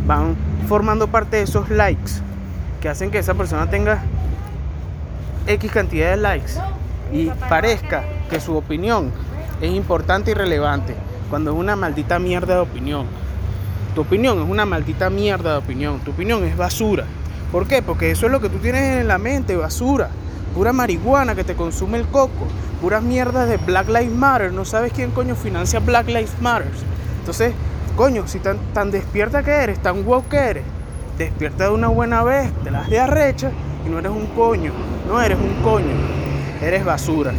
Van 0.07 0.35
formando 0.69 1.09
parte 1.09 1.37
de 1.37 1.43
esos 1.43 1.69
likes 1.69 2.13
que 2.81 2.89
hacen 2.89 3.11
que 3.11 3.19
esa 3.19 3.35
persona 3.35 3.69
tenga 3.69 4.03
X 5.47 5.71
cantidad 5.71 6.11
de 6.11 6.17
likes 6.17 6.53
y 7.13 7.29
parezca 7.49 8.05
que 8.31 8.41
su 8.41 8.57
opinión 8.57 9.13
es 9.61 9.73
importante 9.73 10.31
y 10.31 10.35
relevante 10.35 10.95
cuando 11.31 11.53
es 11.53 11.57
una 11.59 11.77
maldita 11.77 12.19
mierda 12.19 12.55
de 12.55 12.61
opinión. 12.61 13.07
Tu 13.95 14.01
opinión 14.01 14.43
es 14.43 14.49
una 14.49 14.67
maldita 14.67 15.11
mierda 15.11 15.53
de 15.53 15.59
opinión. 15.59 16.01
Tu 16.01 16.11
opinión 16.11 16.43
es 16.45 16.57
basura. 16.57 17.05
¿Por 17.53 17.69
qué? 17.69 17.83
Porque 17.83 18.11
eso 18.11 18.27
es 18.27 18.33
lo 18.33 18.41
que 18.41 18.49
tú 18.49 18.59
tienes 18.59 19.01
en 19.01 19.09
la 19.09 19.19
mente, 19.19 19.55
basura. 19.57 20.11
Pura 20.55 20.73
marihuana 20.73 21.35
que 21.35 21.45
te 21.45 21.55
consume 21.55 21.99
el 21.99 22.07
coco. 22.07 22.49
Puras 22.81 23.03
mierdas 23.03 23.49
de 23.49 23.57
Black 23.57 23.89
Lives 23.89 24.11
Matter. 24.11 24.53
No 24.53 24.65
sabes 24.65 24.93
quién 24.93 25.13
coño 25.13 25.37
financia 25.37 25.79
Black 25.79 26.09
Lives 26.09 26.35
Matter. 26.41 26.71
Entonces, 27.21 27.53
coño, 27.97 28.27
si 28.27 28.41
tan, 28.41 28.59
tan 28.73 28.91
despierta 28.91 29.43
que 29.43 29.53
eres, 29.53 29.79
tan 29.81 30.07
woke 30.07 30.29
que 30.29 30.37
eres, 30.39 30.65
despierta 31.17 31.65
de 31.65 31.71
una 31.71 31.89
buena 31.89 32.25
vez, 32.25 32.53
te 32.65 32.71
las 32.73 32.91
de 32.91 32.99
arrecha 32.99 33.51
y 33.87 33.89
no 33.89 34.01
eres 34.01 34.11
un 34.11 34.27
coño. 34.27 34.73
No 35.07 35.21
eres 35.21 35.39
un 35.39 35.63
coño. 35.63 35.95
Eres 36.63 36.85
basura. 36.85 37.33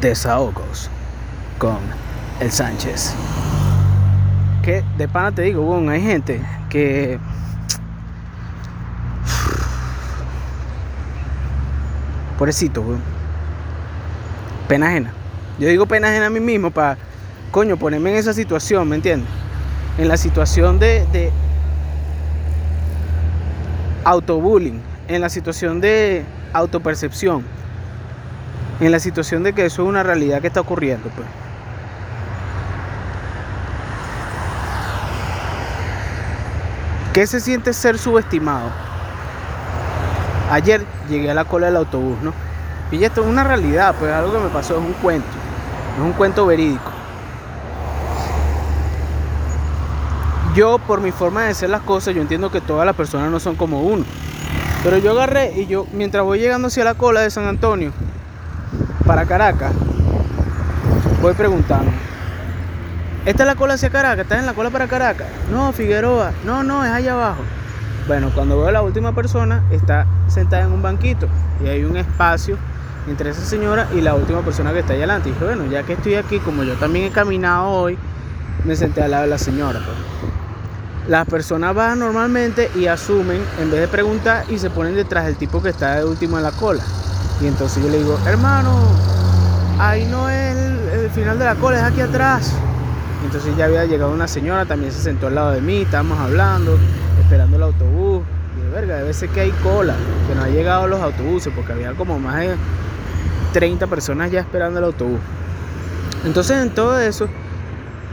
Desahogos 0.00 0.90
con 1.58 1.78
el 2.40 2.50
Sánchez. 2.50 3.14
Que 4.62 4.82
de 4.96 5.06
pana 5.08 5.32
te 5.32 5.42
digo, 5.42 5.62
bueno, 5.62 5.90
hay 5.90 6.00
gente 6.00 6.40
que 6.70 7.18
pobrecito, 12.38 12.80
weón. 12.80 13.02
Pena 14.68 14.88
ajena. 14.88 15.12
Yo 15.58 15.68
digo 15.68 15.86
pena 15.86 16.08
ajena 16.08 16.26
a 16.26 16.30
mí 16.30 16.40
mismo 16.40 16.70
para, 16.70 16.96
coño, 17.50 17.76
ponerme 17.76 18.10
en 18.10 18.16
esa 18.16 18.32
situación, 18.32 18.88
¿me 18.88 18.96
entiendes? 18.96 19.28
En 19.98 20.08
la 20.08 20.16
situación 20.16 20.78
de, 20.78 21.06
de 21.12 21.30
autobullying, 24.04 24.80
en 25.08 25.20
la 25.20 25.28
situación 25.28 25.80
de 25.80 26.24
autopercepción, 26.52 27.44
en 28.80 28.90
la 28.90 28.98
situación 28.98 29.42
de 29.42 29.52
que 29.52 29.66
eso 29.66 29.82
es 29.82 29.88
una 29.88 30.02
realidad 30.02 30.40
que 30.40 30.48
está 30.48 30.60
ocurriendo, 30.60 31.08
pues. 31.10 31.26
¿Qué 37.12 37.26
se 37.28 37.38
siente 37.38 37.72
ser 37.72 37.96
subestimado? 37.96 38.70
Ayer 40.50 40.84
llegué 41.08 41.30
a 41.30 41.34
la 41.34 41.44
cola 41.44 41.66
del 41.66 41.76
autobús, 41.76 42.20
¿no? 42.22 42.32
Y 42.90 43.04
esto 43.04 43.22
es 43.22 43.26
una 43.28 43.44
realidad, 43.44 43.94
pues 43.98 44.12
algo 44.12 44.32
que 44.32 44.38
me 44.40 44.48
pasó, 44.48 44.74
es 44.74 44.80
un 44.80 44.92
cuento, 44.94 45.26
es 45.96 46.02
un 46.02 46.12
cuento 46.12 46.44
verídico. 46.46 46.93
Yo, 50.54 50.78
por 50.78 51.00
mi 51.00 51.10
forma 51.10 51.42
de 51.42 51.50
hacer 51.50 51.68
las 51.68 51.82
cosas, 51.82 52.14
yo 52.14 52.22
entiendo 52.22 52.50
que 52.52 52.60
todas 52.60 52.86
las 52.86 52.94
personas 52.94 53.28
no 53.28 53.40
son 53.40 53.56
como 53.56 53.82
uno. 53.82 54.04
Pero 54.84 54.98
yo 54.98 55.10
agarré 55.10 55.52
y 55.58 55.66
yo, 55.66 55.86
mientras 55.92 56.22
voy 56.22 56.38
llegando 56.38 56.68
hacia 56.68 56.84
la 56.84 56.94
cola 56.94 57.22
de 57.22 57.30
San 57.30 57.48
Antonio, 57.48 57.90
para 59.04 59.24
Caracas, 59.24 59.72
voy 61.20 61.34
preguntando. 61.34 61.90
¿Esta 63.26 63.42
es 63.42 63.46
la 63.48 63.56
cola 63.56 63.74
hacia 63.74 63.90
Caracas? 63.90 64.20
¿Estás 64.20 64.38
en 64.38 64.46
la 64.46 64.52
cola 64.52 64.70
para 64.70 64.86
Caracas? 64.86 65.26
No, 65.50 65.72
Figueroa. 65.72 66.30
No, 66.44 66.62
no, 66.62 66.84
es 66.84 66.90
allá 66.92 67.14
abajo. 67.14 67.42
Bueno, 68.06 68.30
cuando 68.32 68.56
veo 68.58 68.68
a 68.68 68.72
la 68.72 68.82
última 68.82 69.12
persona, 69.12 69.64
está 69.72 70.06
sentada 70.28 70.64
en 70.64 70.72
un 70.72 70.82
banquito 70.82 71.26
y 71.64 71.68
hay 71.68 71.82
un 71.84 71.96
espacio 71.96 72.58
entre 73.08 73.30
esa 73.30 73.40
señora 73.40 73.88
y 73.92 74.02
la 74.02 74.14
última 74.14 74.42
persona 74.42 74.72
que 74.72 74.80
está 74.80 74.92
allá 74.92 75.04
adelante. 75.04 75.30
Y 75.30 75.32
dije, 75.32 75.44
bueno, 75.44 75.66
ya 75.66 75.82
que 75.82 75.94
estoy 75.94 76.14
aquí, 76.14 76.38
como 76.38 76.62
yo 76.62 76.74
también 76.74 77.06
he 77.06 77.10
caminado 77.10 77.70
hoy, 77.70 77.98
me 78.64 78.76
senté 78.76 79.02
al 79.02 79.10
lado 79.10 79.24
de 79.24 79.30
la 79.30 79.38
señora. 79.38 79.80
Pues. 79.84 80.33
Las 81.08 81.26
personas 81.26 81.74
van 81.74 81.98
normalmente 81.98 82.70
y 82.74 82.86
asumen, 82.86 83.42
en 83.60 83.70
vez 83.70 83.80
de 83.80 83.88
preguntar, 83.88 84.44
y 84.48 84.58
se 84.58 84.70
ponen 84.70 84.94
detrás 84.94 85.26
del 85.26 85.36
tipo 85.36 85.62
que 85.62 85.68
está 85.68 85.96
de 85.96 86.04
último 86.04 86.38
en 86.38 86.44
la 86.44 86.52
cola. 86.52 86.82
Y 87.42 87.46
entonces 87.46 87.82
yo 87.82 87.90
le 87.90 87.98
digo, 87.98 88.18
hermano, 88.26 88.78
ahí 89.78 90.06
no 90.06 90.30
es 90.30 90.56
el, 90.56 91.10
final 91.10 91.38
de 91.38 91.44
la 91.44 91.56
cola, 91.56 91.76
es 91.76 91.82
aquí 91.82 92.00
atrás. 92.00 92.52
entonces 93.22 93.54
ya 93.56 93.66
había 93.66 93.84
llegado 93.84 94.12
una 94.12 94.26
señora, 94.26 94.64
también 94.64 94.92
se 94.92 95.02
sentó 95.02 95.26
al 95.26 95.34
lado 95.34 95.50
de 95.50 95.60
mí, 95.60 95.82
estábamos 95.82 96.18
hablando, 96.18 96.78
esperando 97.20 97.58
el 97.58 97.64
autobús. 97.64 98.22
Y 98.56 98.64
de 98.64 98.70
verga, 98.70 98.96
debe 98.96 99.12
ser 99.12 99.28
que 99.28 99.40
hay 99.40 99.50
cola, 99.62 99.94
que 100.26 100.34
no 100.34 100.42
ha 100.42 100.48
llegado 100.48 100.88
los 100.88 101.02
autobuses, 101.02 101.52
porque 101.54 101.72
había 101.72 101.92
como 101.92 102.18
más 102.18 102.40
de 102.40 102.56
30 103.52 103.86
personas 103.88 104.30
ya 104.30 104.40
esperando 104.40 104.78
el 104.78 104.86
autobús. 104.86 105.20
Entonces 106.24 106.62
en 106.62 106.70
todo 106.70 106.98
eso, 106.98 107.28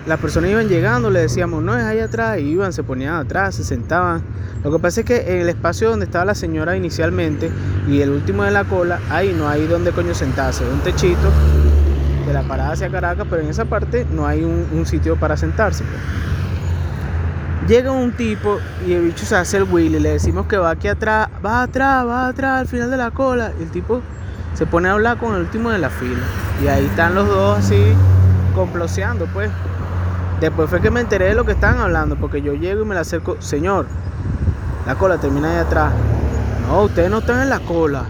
las 0.05 0.19
personas 0.19 0.49
iban 0.49 0.67
llegando, 0.67 1.09
le 1.09 1.21
decíamos, 1.21 1.61
no, 1.61 1.77
es 1.77 1.83
ahí 1.83 1.99
atrás, 1.99 2.39
y 2.39 2.43
iban, 2.43 2.73
se 2.73 2.83
ponían 2.83 3.15
atrás, 3.15 3.55
se 3.55 3.63
sentaban. 3.63 4.23
Lo 4.63 4.71
que 4.71 4.79
pasa 4.79 5.01
es 5.01 5.05
que 5.05 5.33
en 5.33 5.41
el 5.41 5.49
espacio 5.49 5.89
donde 5.89 6.05
estaba 6.05 6.25
la 6.25 6.35
señora 6.35 6.75
inicialmente 6.75 7.51
y 7.87 8.01
el 8.01 8.09
último 8.09 8.43
de 8.43 8.51
la 8.51 8.63
cola, 8.63 8.99
ahí 9.09 9.33
no 9.35 9.47
hay 9.47 9.65
donde 9.67 9.91
coño 9.91 10.13
sentarse, 10.13 10.63
un 10.65 10.79
techito 10.79 11.31
de 12.25 12.33
la 12.33 12.43
parada 12.43 12.73
hacia 12.73 12.89
Caracas, 12.89 13.25
pero 13.29 13.41
en 13.41 13.49
esa 13.49 13.65
parte 13.65 14.05
no 14.11 14.27
hay 14.27 14.43
un, 14.43 14.85
sitio 14.85 15.15
para 15.15 15.37
sentarse. 15.37 15.83
Pues. 15.83 15.99
Llega 17.67 17.91
un 17.91 18.11
tipo 18.11 18.59
y 18.87 18.93
el 18.93 19.03
bicho 19.03 19.25
se 19.25 19.35
hace 19.35 19.57
el 19.57 19.63
Willy, 19.63 19.99
le 19.99 20.13
decimos 20.13 20.47
que 20.47 20.57
va 20.57 20.71
aquí 20.71 20.87
atrás, 20.87 21.29
va 21.45 21.63
atrás, 21.63 22.05
va 22.07 22.27
atrás, 22.27 22.61
al 22.61 22.67
final 22.67 22.89
de 22.89 22.97
la 22.97 23.11
cola. 23.11 23.53
Y 23.59 23.63
el 23.63 23.69
tipo 23.69 24.01
se 24.55 24.65
pone 24.65 24.89
a 24.89 24.93
hablar 24.93 25.17
con 25.17 25.35
el 25.35 25.41
último 25.41 25.69
de 25.69 25.77
la 25.77 25.89
fila. 25.89 26.21
Y 26.63 26.67
ahí 26.67 26.85
están 26.85 27.15
los 27.15 27.27
dos 27.27 27.59
así, 27.59 27.93
comploseando, 28.55 29.27
pues. 29.27 29.49
Después 30.41 30.71
fue 30.71 30.81
que 30.81 30.89
me 30.89 30.99
enteré 31.01 31.25
de 31.25 31.35
lo 31.35 31.45
que 31.45 31.51
estaban 31.51 31.79
hablando, 31.79 32.15
porque 32.15 32.41
yo 32.41 32.55
llego 32.55 32.81
y 32.81 32.85
me 32.85 32.95
la 32.95 33.01
acerco, 33.01 33.37
señor, 33.39 33.85
la 34.87 34.95
cola 34.95 35.19
termina 35.19 35.51
ahí 35.51 35.57
atrás. 35.57 35.93
No, 36.67 36.81
ustedes 36.81 37.11
no 37.11 37.19
están 37.19 37.41
en 37.41 37.49
la 37.49 37.59
cola. 37.59 38.05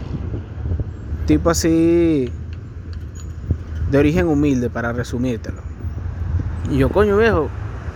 Tipo 1.27 1.49
así, 1.49 2.31
de 3.91 3.97
origen 3.97 4.29
humilde, 4.29 4.69
para 4.69 4.93
resumírtelo. 4.93 5.61
Y 6.69 6.77
yo, 6.77 6.89
coño 6.89 7.17
viejo, 7.17 7.49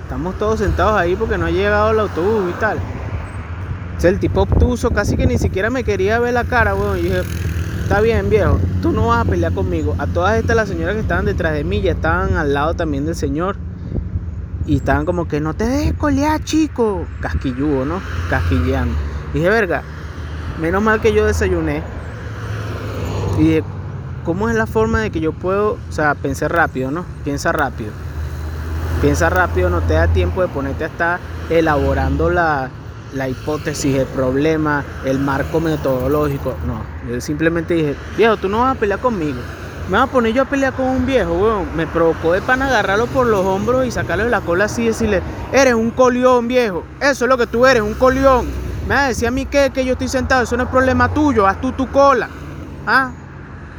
estamos 0.04 0.38
todos 0.38 0.60
sentados 0.60 1.00
ahí 1.00 1.16
porque 1.16 1.38
no 1.38 1.46
ha 1.46 1.52
llegado 1.52 1.92
el 1.92 2.00
autobús 2.02 2.52
y 2.52 2.60
tal. 2.60 2.78
O 3.98 4.02
sea, 4.02 4.10
el 4.10 4.20
tipo 4.20 4.42
obtuso 4.42 4.92
casi 4.92 5.16
que 5.16 5.28
ni 5.28 5.38
siquiera 5.38 5.70
me 5.70 5.86
quería 5.86 6.20
ver 6.20 6.34
la 6.34 6.44
cara, 6.44 6.76
weón. 6.76 7.00
Y 7.00 7.04
dije, 7.04 7.22
está 7.84 8.02
bien, 8.02 8.30
viejo, 8.30 8.60
tú 8.82 8.92
no 8.92 9.08
vas 9.08 9.26
a 9.26 9.30
pelear 9.30 9.54
conmigo. 9.54 9.96
A 9.98 10.08
todas 10.08 10.38
estas, 10.38 10.58
las 10.58 10.68
señoras 10.68 10.96
que 10.96 11.02
estaban 11.02 11.24
detrás 11.24 11.54
de 11.54 11.64
mí 11.64 11.82
ya 11.82 11.94
estaban 11.94 12.36
al 12.36 12.54
lado 12.54 12.74
también 12.74 13.06
del 13.06 13.16
señor. 13.16 13.56
Y 14.68 14.78
estaban 14.78 15.06
como 15.06 15.28
que 15.28 15.40
no 15.40 15.54
te 15.54 15.66
dejes 15.66 15.94
colear, 15.94 16.44
chico. 16.44 17.06
Casquilludo, 17.22 17.86
¿no? 17.86 18.02
Casquilleando. 18.30 18.96
dije, 19.34 19.50
verga, 19.50 19.84
menos 20.60 20.82
mal 20.82 21.02
que 21.02 21.14
yo 21.14 21.26
desayuné. 21.26 21.84
Y 23.38 23.42
dije, 23.42 23.64
¿cómo 24.24 24.50
es 24.50 24.56
la 24.56 24.66
forma 24.66 25.02
de 25.02 25.12
que 25.12 25.20
yo 25.20 25.34
puedo, 25.34 25.78
o 25.88 25.92
sea, 25.92 26.16
rápido, 26.48 26.92
¿no? 26.92 27.06
Piensa 27.24 27.52
rápido. 27.52 27.92
Piensa 29.02 29.30
rápido, 29.30 29.70
no 29.70 29.82
te 29.82 29.94
da 29.94 30.08
tiempo 30.08 30.42
de 30.42 30.48
ponerte 30.48 30.86
a 30.86 30.88
estar 30.88 31.20
elaborando 31.50 32.30
la, 32.30 32.70
la 33.14 33.30
hipótesis, 33.30 33.96
el 33.96 34.08
problema, 34.08 34.84
el 35.06 35.20
marco 35.20 35.60
metodológico. 35.60 36.56
No, 36.66 36.82
yo 37.12 37.22
simplemente 37.22 37.74
dije, 37.74 37.96
viejo, 38.18 38.38
tú 38.38 38.50
no 38.50 38.62
vas 38.62 38.76
a 38.76 38.80
pelear 38.80 39.00
conmigo. 39.00 39.40
Me 39.88 39.98
voy 39.98 40.08
a 40.08 40.12
poner 40.12 40.34
yo 40.34 40.42
a 40.42 40.46
pelear 40.46 40.74
con 40.74 40.88
un 40.88 41.06
viejo, 41.06 41.34
weón. 41.34 41.76
Me 41.76 41.86
provocó 41.86 42.34
de 42.34 42.42
pan 42.42 42.62
agarrarlo 42.64 43.06
por 43.06 43.28
los 43.28 43.46
hombros 43.46 43.86
y 43.86 43.92
sacarle 43.92 44.24
de 44.24 44.32
la 44.32 44.42
cola 44.42 44.66
así 44.66 44.82
y 44.82 44.88
decirle, 44.88 45.22
eres 45.54 45.76
un 45.76 45.92
colión, 45.92 46.48
viejo. 46.48 46.84
Eso 47.00 47.26
es 47.26 47.30
lo 47.30 47.38
que 47.38 47.46
tú 47.46 47.68
eres, 47.68 47.84
un 47.84 47.94
colión. 47.94 48.48
Me 48.88 48.96
va 48.96 49.06
a 49.06 49.08
decir 49.10 49.28
a 49.28 49.32
mí 49.32 49.46
que, 49.46 49.70
que 49.70 49.86
yo 49.86 49.94
estoy 49.94 50.08
sentado, 50.08 50.44
eso 50.44 50.58
no 50.58 50.64
es 50.64 50.70
problema 50.70 51.14
tuyo, 51.14 51.46
haz 51.46 51.62
tú 51.62 51.72
tu 51.72 51.88
cola. 51.92 52.30
¿Ah? 52.88 53.12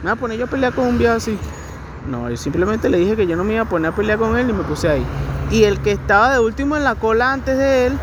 Me 0.03 0.11
voy 0.11 0.12
a 0.12 0.16
poner 0.16 0.38
yo 0.38 0.45
a 0.45 0.49
pelear 0.49 0.73
con 0.73 0.87
un 0.87 0.99
viejo 0.99 1.14
así. 1.14 1.37
No, 2.09 2.31
yo 2.31 2.37
simplemente 2.37 2.88
le 2.88 2.99
dije 2.99 3.16
que 3.16 3.27
yo 3.27 3.35
no 3.35 3.42
me 3.42 3.55
iba 3.55 3.62
a 3.62 3.69
poner 3.69 3.90
a 3.90 3.95
pelear 3.95 4.19
con 4.19 4.37
él 4.38 4.49
y 4.49 4.53
me 4.53 4.62
puse 4.62 4.88
ahí. 4.88 5.05
Y 5.51 5.64
el 5.64 5.81
que 5.81 5.90
estaba 5.90 6.33
de 6.33 6.38
último 6.38 6.77
en 6.77 6.85
la 6.85 6.95
cola 6.95 7.33
antes 7.33 7.59
de 7.59 7.87
él, 7.87 7.99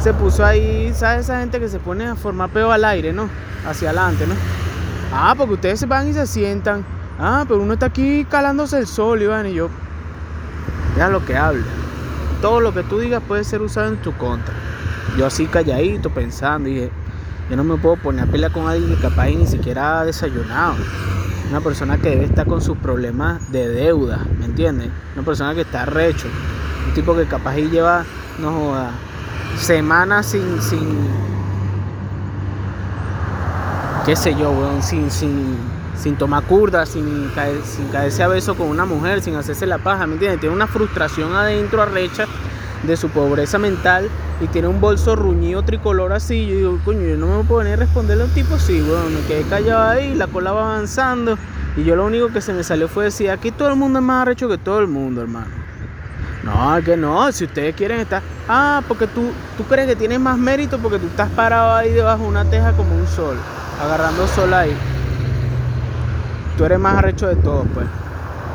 se 0.00 0.12
puso 0.12 0.44
ahí, 0.44 0.92
¿sabes? 0.94 1.24
Esa 1.24 1.40
gente 1.40 1.58
que 1.58 1.70
se 1.70 1.78
pone 1.78 2.06
a 2.06 2.16
formar 2.16 2.50
peo 2.50 2.70
al 2.70 2.84
aire, 2.84 3.14
¿no? 3.14 3.30
Hacia 3.66 3.88
adelante, 3.88 4.26
¿no? 4.26 4.34
Ah, 5.12 5.34
porque 5.36 5.54
ustedes 5.54 5.80
se 5.80 5.86
van 5.86 6.08
y 6.08 6.12
se 6.12 6.26
sientan. 6.26 6.84
Ah, 7.18 7.44
pero 7.48 7.62
uno 7.62 7.72
está 7.74 7.86
aquí 7.86 8.26
calándose 8.26 8.78
el 8.78 8.86
sol, 8.86 9.22
Iván, 9.22 9.46
y 9.46 9.54
yo. 9.54 9.70
Ya 10.96 11.08
lo 11.08 11.24
que 11.24 11.36
habla. 11.36 11.64
Todo 12.42 12.60
lo 12.60 12.74
que 12.74 12.82
tú 12.82 12.98
digas 12.98 13.22
puede 13.26 13.44
ser 13.44 13.62
usado 13.62 13.88
en 13.88 13.96
tu 13.96 14.12
contra. 14.16 14.54
Yo 15.16 15.26
así 15.26 15.46
calladito, 15.46 16.10
pensando, 16.10 16.68
dije, 16.68 16.90
yo 17.48 17.56
no 17.56 17.64
me 17.64 17.76
puedo 17.76 17.96
poner 17.96 18.24
a 18.24 18.30
pelear 18.30 18.52
con 18.52 18.68
alguien 18.68 18.94
que 18.94 19.00
capaz 19.00 19.26
ni 19.28 19.46
siquiera 19.46 20.04
desayunado. 20.04 20.74
Una 21.48 21.60
persona 21.60 21.96
que 21.96 22.10
debe 22.10 22.24
estar 22.24 22.46
con 22.46 22.60
sus 22.60 22.76
problemas 22.76 23.50
de 23.50 23.68
deuda, 23.68 24.18
¿me 24.38 24.46
entiendes? 24.46 24.90
Una 25.14 25.24
persona 25.24 25.54
que 25.54 25.62
está 25.62 25.86
recho. 25.86 26.26
Un 26.86 26.92
tipo 26.92 27.16
que 27.16 27.24
capaz 27.24 27.56
y 27.56 27.70
lleva, 27.70 28.04
no 28.38 28.52
joda, 28.52 28.90
semanas 29.58 30.26
sin, 30.26 30.60
sin, 30.60 30.98
qué 34.04 34.14
sé 34.16 34.34
yo, 34.34 34.50
weón, 34.50 34.82
sin, 34.82 35.10
sin 35.10 35.56
sin 35.98 36.16
tomar 36.16 36.44
curda, 36.44 36.86
sin, 36.86 37.30
sin 37.64 37.88
caerse 37.88 38.22
a 38.22 38.28
beso 38.28 38.54
con 38.54 38.68
una 38.68 38.84
mujer, 38.84 39.22
sin 39.22 39.34
hacerse 39.36 39.66
la 39.66 39.78
paja, 39.78 40.06
¿me 40.06 40.14
entiendes? 40.14 40.40
Tiene 40.40 40.54
una 40.54 40.66
frustración 40.66 41.34
adentro 41.34 41.82
arrecha 41.82 42.26
de 42.82 42.96
su 42.96 43.08
pobreza 43.08 43.58
mental 43.58 44.08
y 44.40 44.46
tiene 44.48 44.68
un 44.68 44.80
bolso 44.80 45.16
ruñido 45.16 45.62
tricolor 45.62 46.12
así. 46.12 46.46
Yo 46.46 46.54
digo, 46.54 46.78
coño, 46.84 47.02
yo 47.02 47.16
no 47.16 47.38
me 47.38 47.44
puedo 47.44 47.60
venir 47.60 47.74
a 47.74 47.76
responderle 47.76 48.24
a 48.24 48.26
un 48.26 48.32
tipo 48.32 48.54
así, 48.54 48.80
bueno, 48.80 49.10
me 49.10 49.20
quedé 49.26 49.42
callado 49.44 49.88
ahí, 49.88 50.14
la 50.14 50.26
cola 50.26 50.52
va 50.52 50.74
avanzando 50.74 51.38
y 51.76 51.84
yo 51.84 51.96
lo 51.96 52.04
único 52.04 52.28
que 52.28 52.40
se 52.40 52.52
me 52.52 52.62
salió 52.62 52.88
fue 52.88 53.04
decir, 53.04 53.30
aquí 53.30 53.50
todo 53.50 53.68
el 53.68 53.76
mundo 53.76 53.98
es 53.98 54.04
más 54.04 54.22
arrecho 54.22 54.48
que 54.48 54.58
todo 54.58 54.80
el 54.80 54.86
mundo, 54.86 55.22
hermano. 55.22 55.66
No, 56.44 56.80
que 56.84 56.96
no, 56.96 57.32
si 57.32 57.44
ustedes 57.44 57.74
quieren 57.74 57.98
estar, 57.98 58.22
ah, 58.48 58.80
porque 58.86 59.08
tú, 59.08 59.32
tú 59.56 59.64
crees 59.64 59.88
que 59.88 59.96
tienes 59.96 60.20
más 60.20 60.38
mérito 60.38 60.78
porque 60.78 61.00
tú 61.00 61.06
estás 61.08 61.28
parado 61.30 61.74
ahí 61.74 61.92
debajo 61.92 62.22
de 62.22 62.28
una 62.28 62.44
teja 62.44 62.72
como 62.72 62.94
un 62.94 63.06
sol, 63.08 63.36
agarrando 63.82 64.28
sol 64.28 64.54
ahí 64.54 64.76
tú 66.56 66.64
eres 66.64 66.78
más 66.78 66.96
arrecho 66.96 67.26
de 67.26 67.36
todos, 67.36 67.66
pues. 67.74 67.86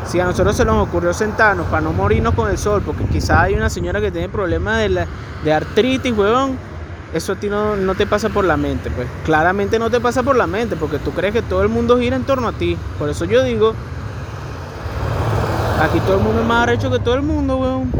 Si 0.06 0.20
a 0.20 0.26
nosotros 0.26 0.56
se 0.56 0.66
nos 0.66 0.88
ocurrió 0.88 1.14
sentarnos 1.14 1.68
para 1.68 1.82
no 1.82 1.94
morirnos 1.94 2.34
con 2.34 2.50
el 2.50 2.58
sol, 2.58 2.82
porque 2.86 3.06
quizás 3.06 3.40
hay 3.40 3.54
una 3.54 3.70
señora 3.70 4.02
que 4.02 4.12
tiene 4.12 4.30
problemas 4.30 4.80
de, 4.80 5.08
de 5.44 5.54
artritis, 5.54 6.12
huevón, 6.18 6.58
eso 7.14 7.34
a 7.34 7.36
ti 7.36 7.50
no, 7.50 7.76
no, 7.76 7.94
te 7.96 8.08
pasa 8.08 8.30
por 8.30 8.46
la 8.46 8.58
mente, 8.58 8.90
pues. 8.90 9.08
Claramente 9.26 9.78
no 9.78 9.90
te 9.90 10.00
pasa 10.00 10.24
por 10.24 10.36
la 10.36 10.48
mente, 10.48 10.76
porque 10.76 10.98
tú 10.98 11.12
crees 11.12 11.34
que 11.34 11.42
todo 11.42 11.62
el 11.62 11.70
mundo 11.70 12.00
gira 12.00 12.16
en 12.16 12.24
torno 12.24 12.48
a 12.48 12.54
ti. 12.54 12.78
Por 12.98 13.10
eso 13.10 13.26
yo 13.26 13.44
digo 13.44 13.74
Aquí 15.82 16.00
todo 16.02 16.18
el 16.20 16.24
mundo 16.24 16.42
es 16.42 16.48
más 16.48 16.62
arrecho 16.62 16.92
que 16.92 17.00
todo 17.00 17.16
el 17.16 17.24
mundo, 17.24 17.58
weón. 17.58 17.92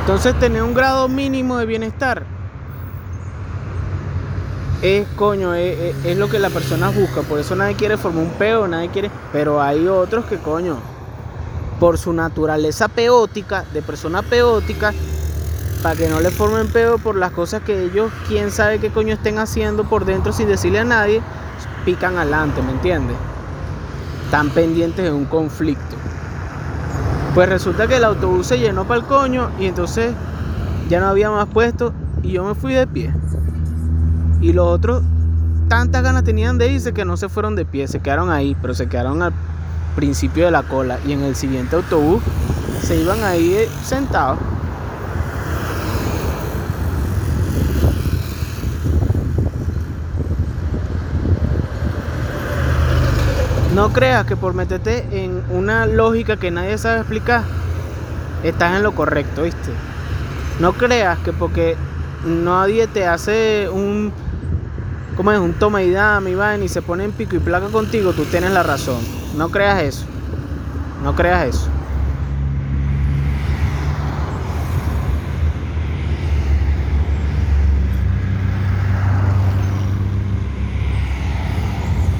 Entonces 0.00 0.38
tener 0.38 0.62
un 0.62 0.74
grado 0.74 1.08
mínimo 1.08 1.56
de 1.56 1.64
bienestar 1.64 2.22
es 4.82 5.06
coño, 5.16 5.54
es, 5.54 6.16
lo 6.16 6.28
que 6.28 6.38
la 6.38 6.50
persona 6.50 6.90
busca. 6.90 7.22
Por 7.22 7.38
eso 7.38 7.56
nadie 7.56 7.74
quiere 7.74 7.96
formar 7.96 8.24
un 8.24 8.30
peo, 8.30 8.68
nadie 8.68 8.88
quiere. 8.88 9.10
Pero 9.32 9.60
hay 9.60 9.86
otros 9.88 10.26
que 10.26 10.38
coño, 10.38 10.76
por 11.80 11.98
su 11.98 12.12
naturaleza 12.12 12.88
peótica, 12.88 13.64
de 13.72 13.82
persona 13.82 14.22
peótica, 14.22 14.92
para 15.82 15.96
que 15.96 16.08
no 16.08 16.20
le 16.20 16.30
formen 16.30 16.68
peo 16.68 16.98
por 16.98 17.16
las 17.16 17.32
cosas 17.32 17.62
que 17.62 17.84
ellos, 17.84 18.12
quién 18.26 18.50
sabe 18.50 18.78
qué 18.78 18.90
coño 18.90 19.14
estén 19.14 19.38
haciendo 19.38 19.84
por 19.84 20.04
dentro 20.04 20.32
sin 20.32 20.48
decirle 20.48 20.80
a 20.80 20.84
nadie, 20.84 21.22
pican 21.84 22.16
adelante, 22.16 22.62
¿me 22.62 22.72
entiendes? 22.72 23.16
Están 24.24 24.50
pendientes 24.50 25.04
de 25.04 25.12
un 25.12 25.24
conflicto. 25.24 25.96
Pues 27.34 27.48
resulta 27.48 27.86
que 27.86 27.96
el 27.96 28.04
autobús 28.04 28.46
se 28.48 28.58
llenó 28.58 28.86
para 28.86 29.00
el 29.00 29.06
coño 29.06 29.50
y 29.60 29.66
entonces 29.66 30.12
ya 30.88 30.98
no 30.98 31.06
había 31.06 31.30
más 31.30 31.46
puestos 31.46 31.92
y 32.22 32.32
yo 32.32 32.44
me 32.44 32.54
fui 32.54 32.72
de 32.72 32.86
pie. 32.86 33.12
Y 34.40 34.52
los 34.52 34.66
otros 34.66 35.02
tantas 35.68 36.02
ganas 36.02 36.24
tenían 36.24 36.58
de 36.58 36.72
irse 36.72 36.92
que 36.92 37.04
no 37.04 37.16
se 37.16 37.28
fueron 37.28 37.56
de 37.56 37.64
pie, 37.64 37.88
se 37.88 38.00
quedaron 38.00 38.30
ahí, 38.30 38.56
pero 38.60 38.74
se 38.74 38.88
quedaron 38.88 39.22
al 39.22 39.32
principio 39.96 40.44
de 40.44 40.50
la 40.50 40.62
cola 40.62 40.98
y 41.06 41.12
en 41.12 41.22
el 41.22 41.34
siguiente 41.34 41.76
autobús 41.76 42.22
se 42.82 43.00
iban 43.00 43.22
ahí 43.24 43.68
sentados. 43.82 44.38
No 53.74 53.92
creas 53.92 54.24
que 54.24 54.36
por 54.36 54.54
meterte 54.54 55.06
en 55.12 55.42
una 55.50 55.86
lógica 55.86 56.36
que 56.36 56.50
nadie 56.50 56.78
sabe 56.78 56.98
explicar, 56.98 57.42
estás 58.42 58.76
en 58.76 58.82
lo 58.82 58.92
correcto, 58.92 59.42
¿viste? 59.42 59.70
No 60.58 60.72
creas 60.72 61.18
que 61.20 61.32
porque 61.32 61.76
nadie 62.24 62.88
te 62.88 63.06
hace 63.06 63.68
un 63.72 64.12
como 65.18 65.32
es 65.32 65.40
un 65.40 65.52
toma 65.52 65.82
y 65.82 65.90
dame 65.90 66.30
y 66.30 66.34
van 66.36 66.62
y 66.62 66.68
se 66.68 66.80
pone 66.80 67.02
en 67.02 67.10
pico 67.10 67.34
y 67.34 67.40
placa 67.40 67.66
contigo, 67.70 68.12
tú 68.12 68.24
tienes 68.26 68.52
la 68.52 68.62
razón. 68.62 69.00
No 69.36 69.48
creas 69.48 69.82
eso. 69.82 70.04
No 71.02 71.16
creas 71.16 71.56
eso. 71.56 71.66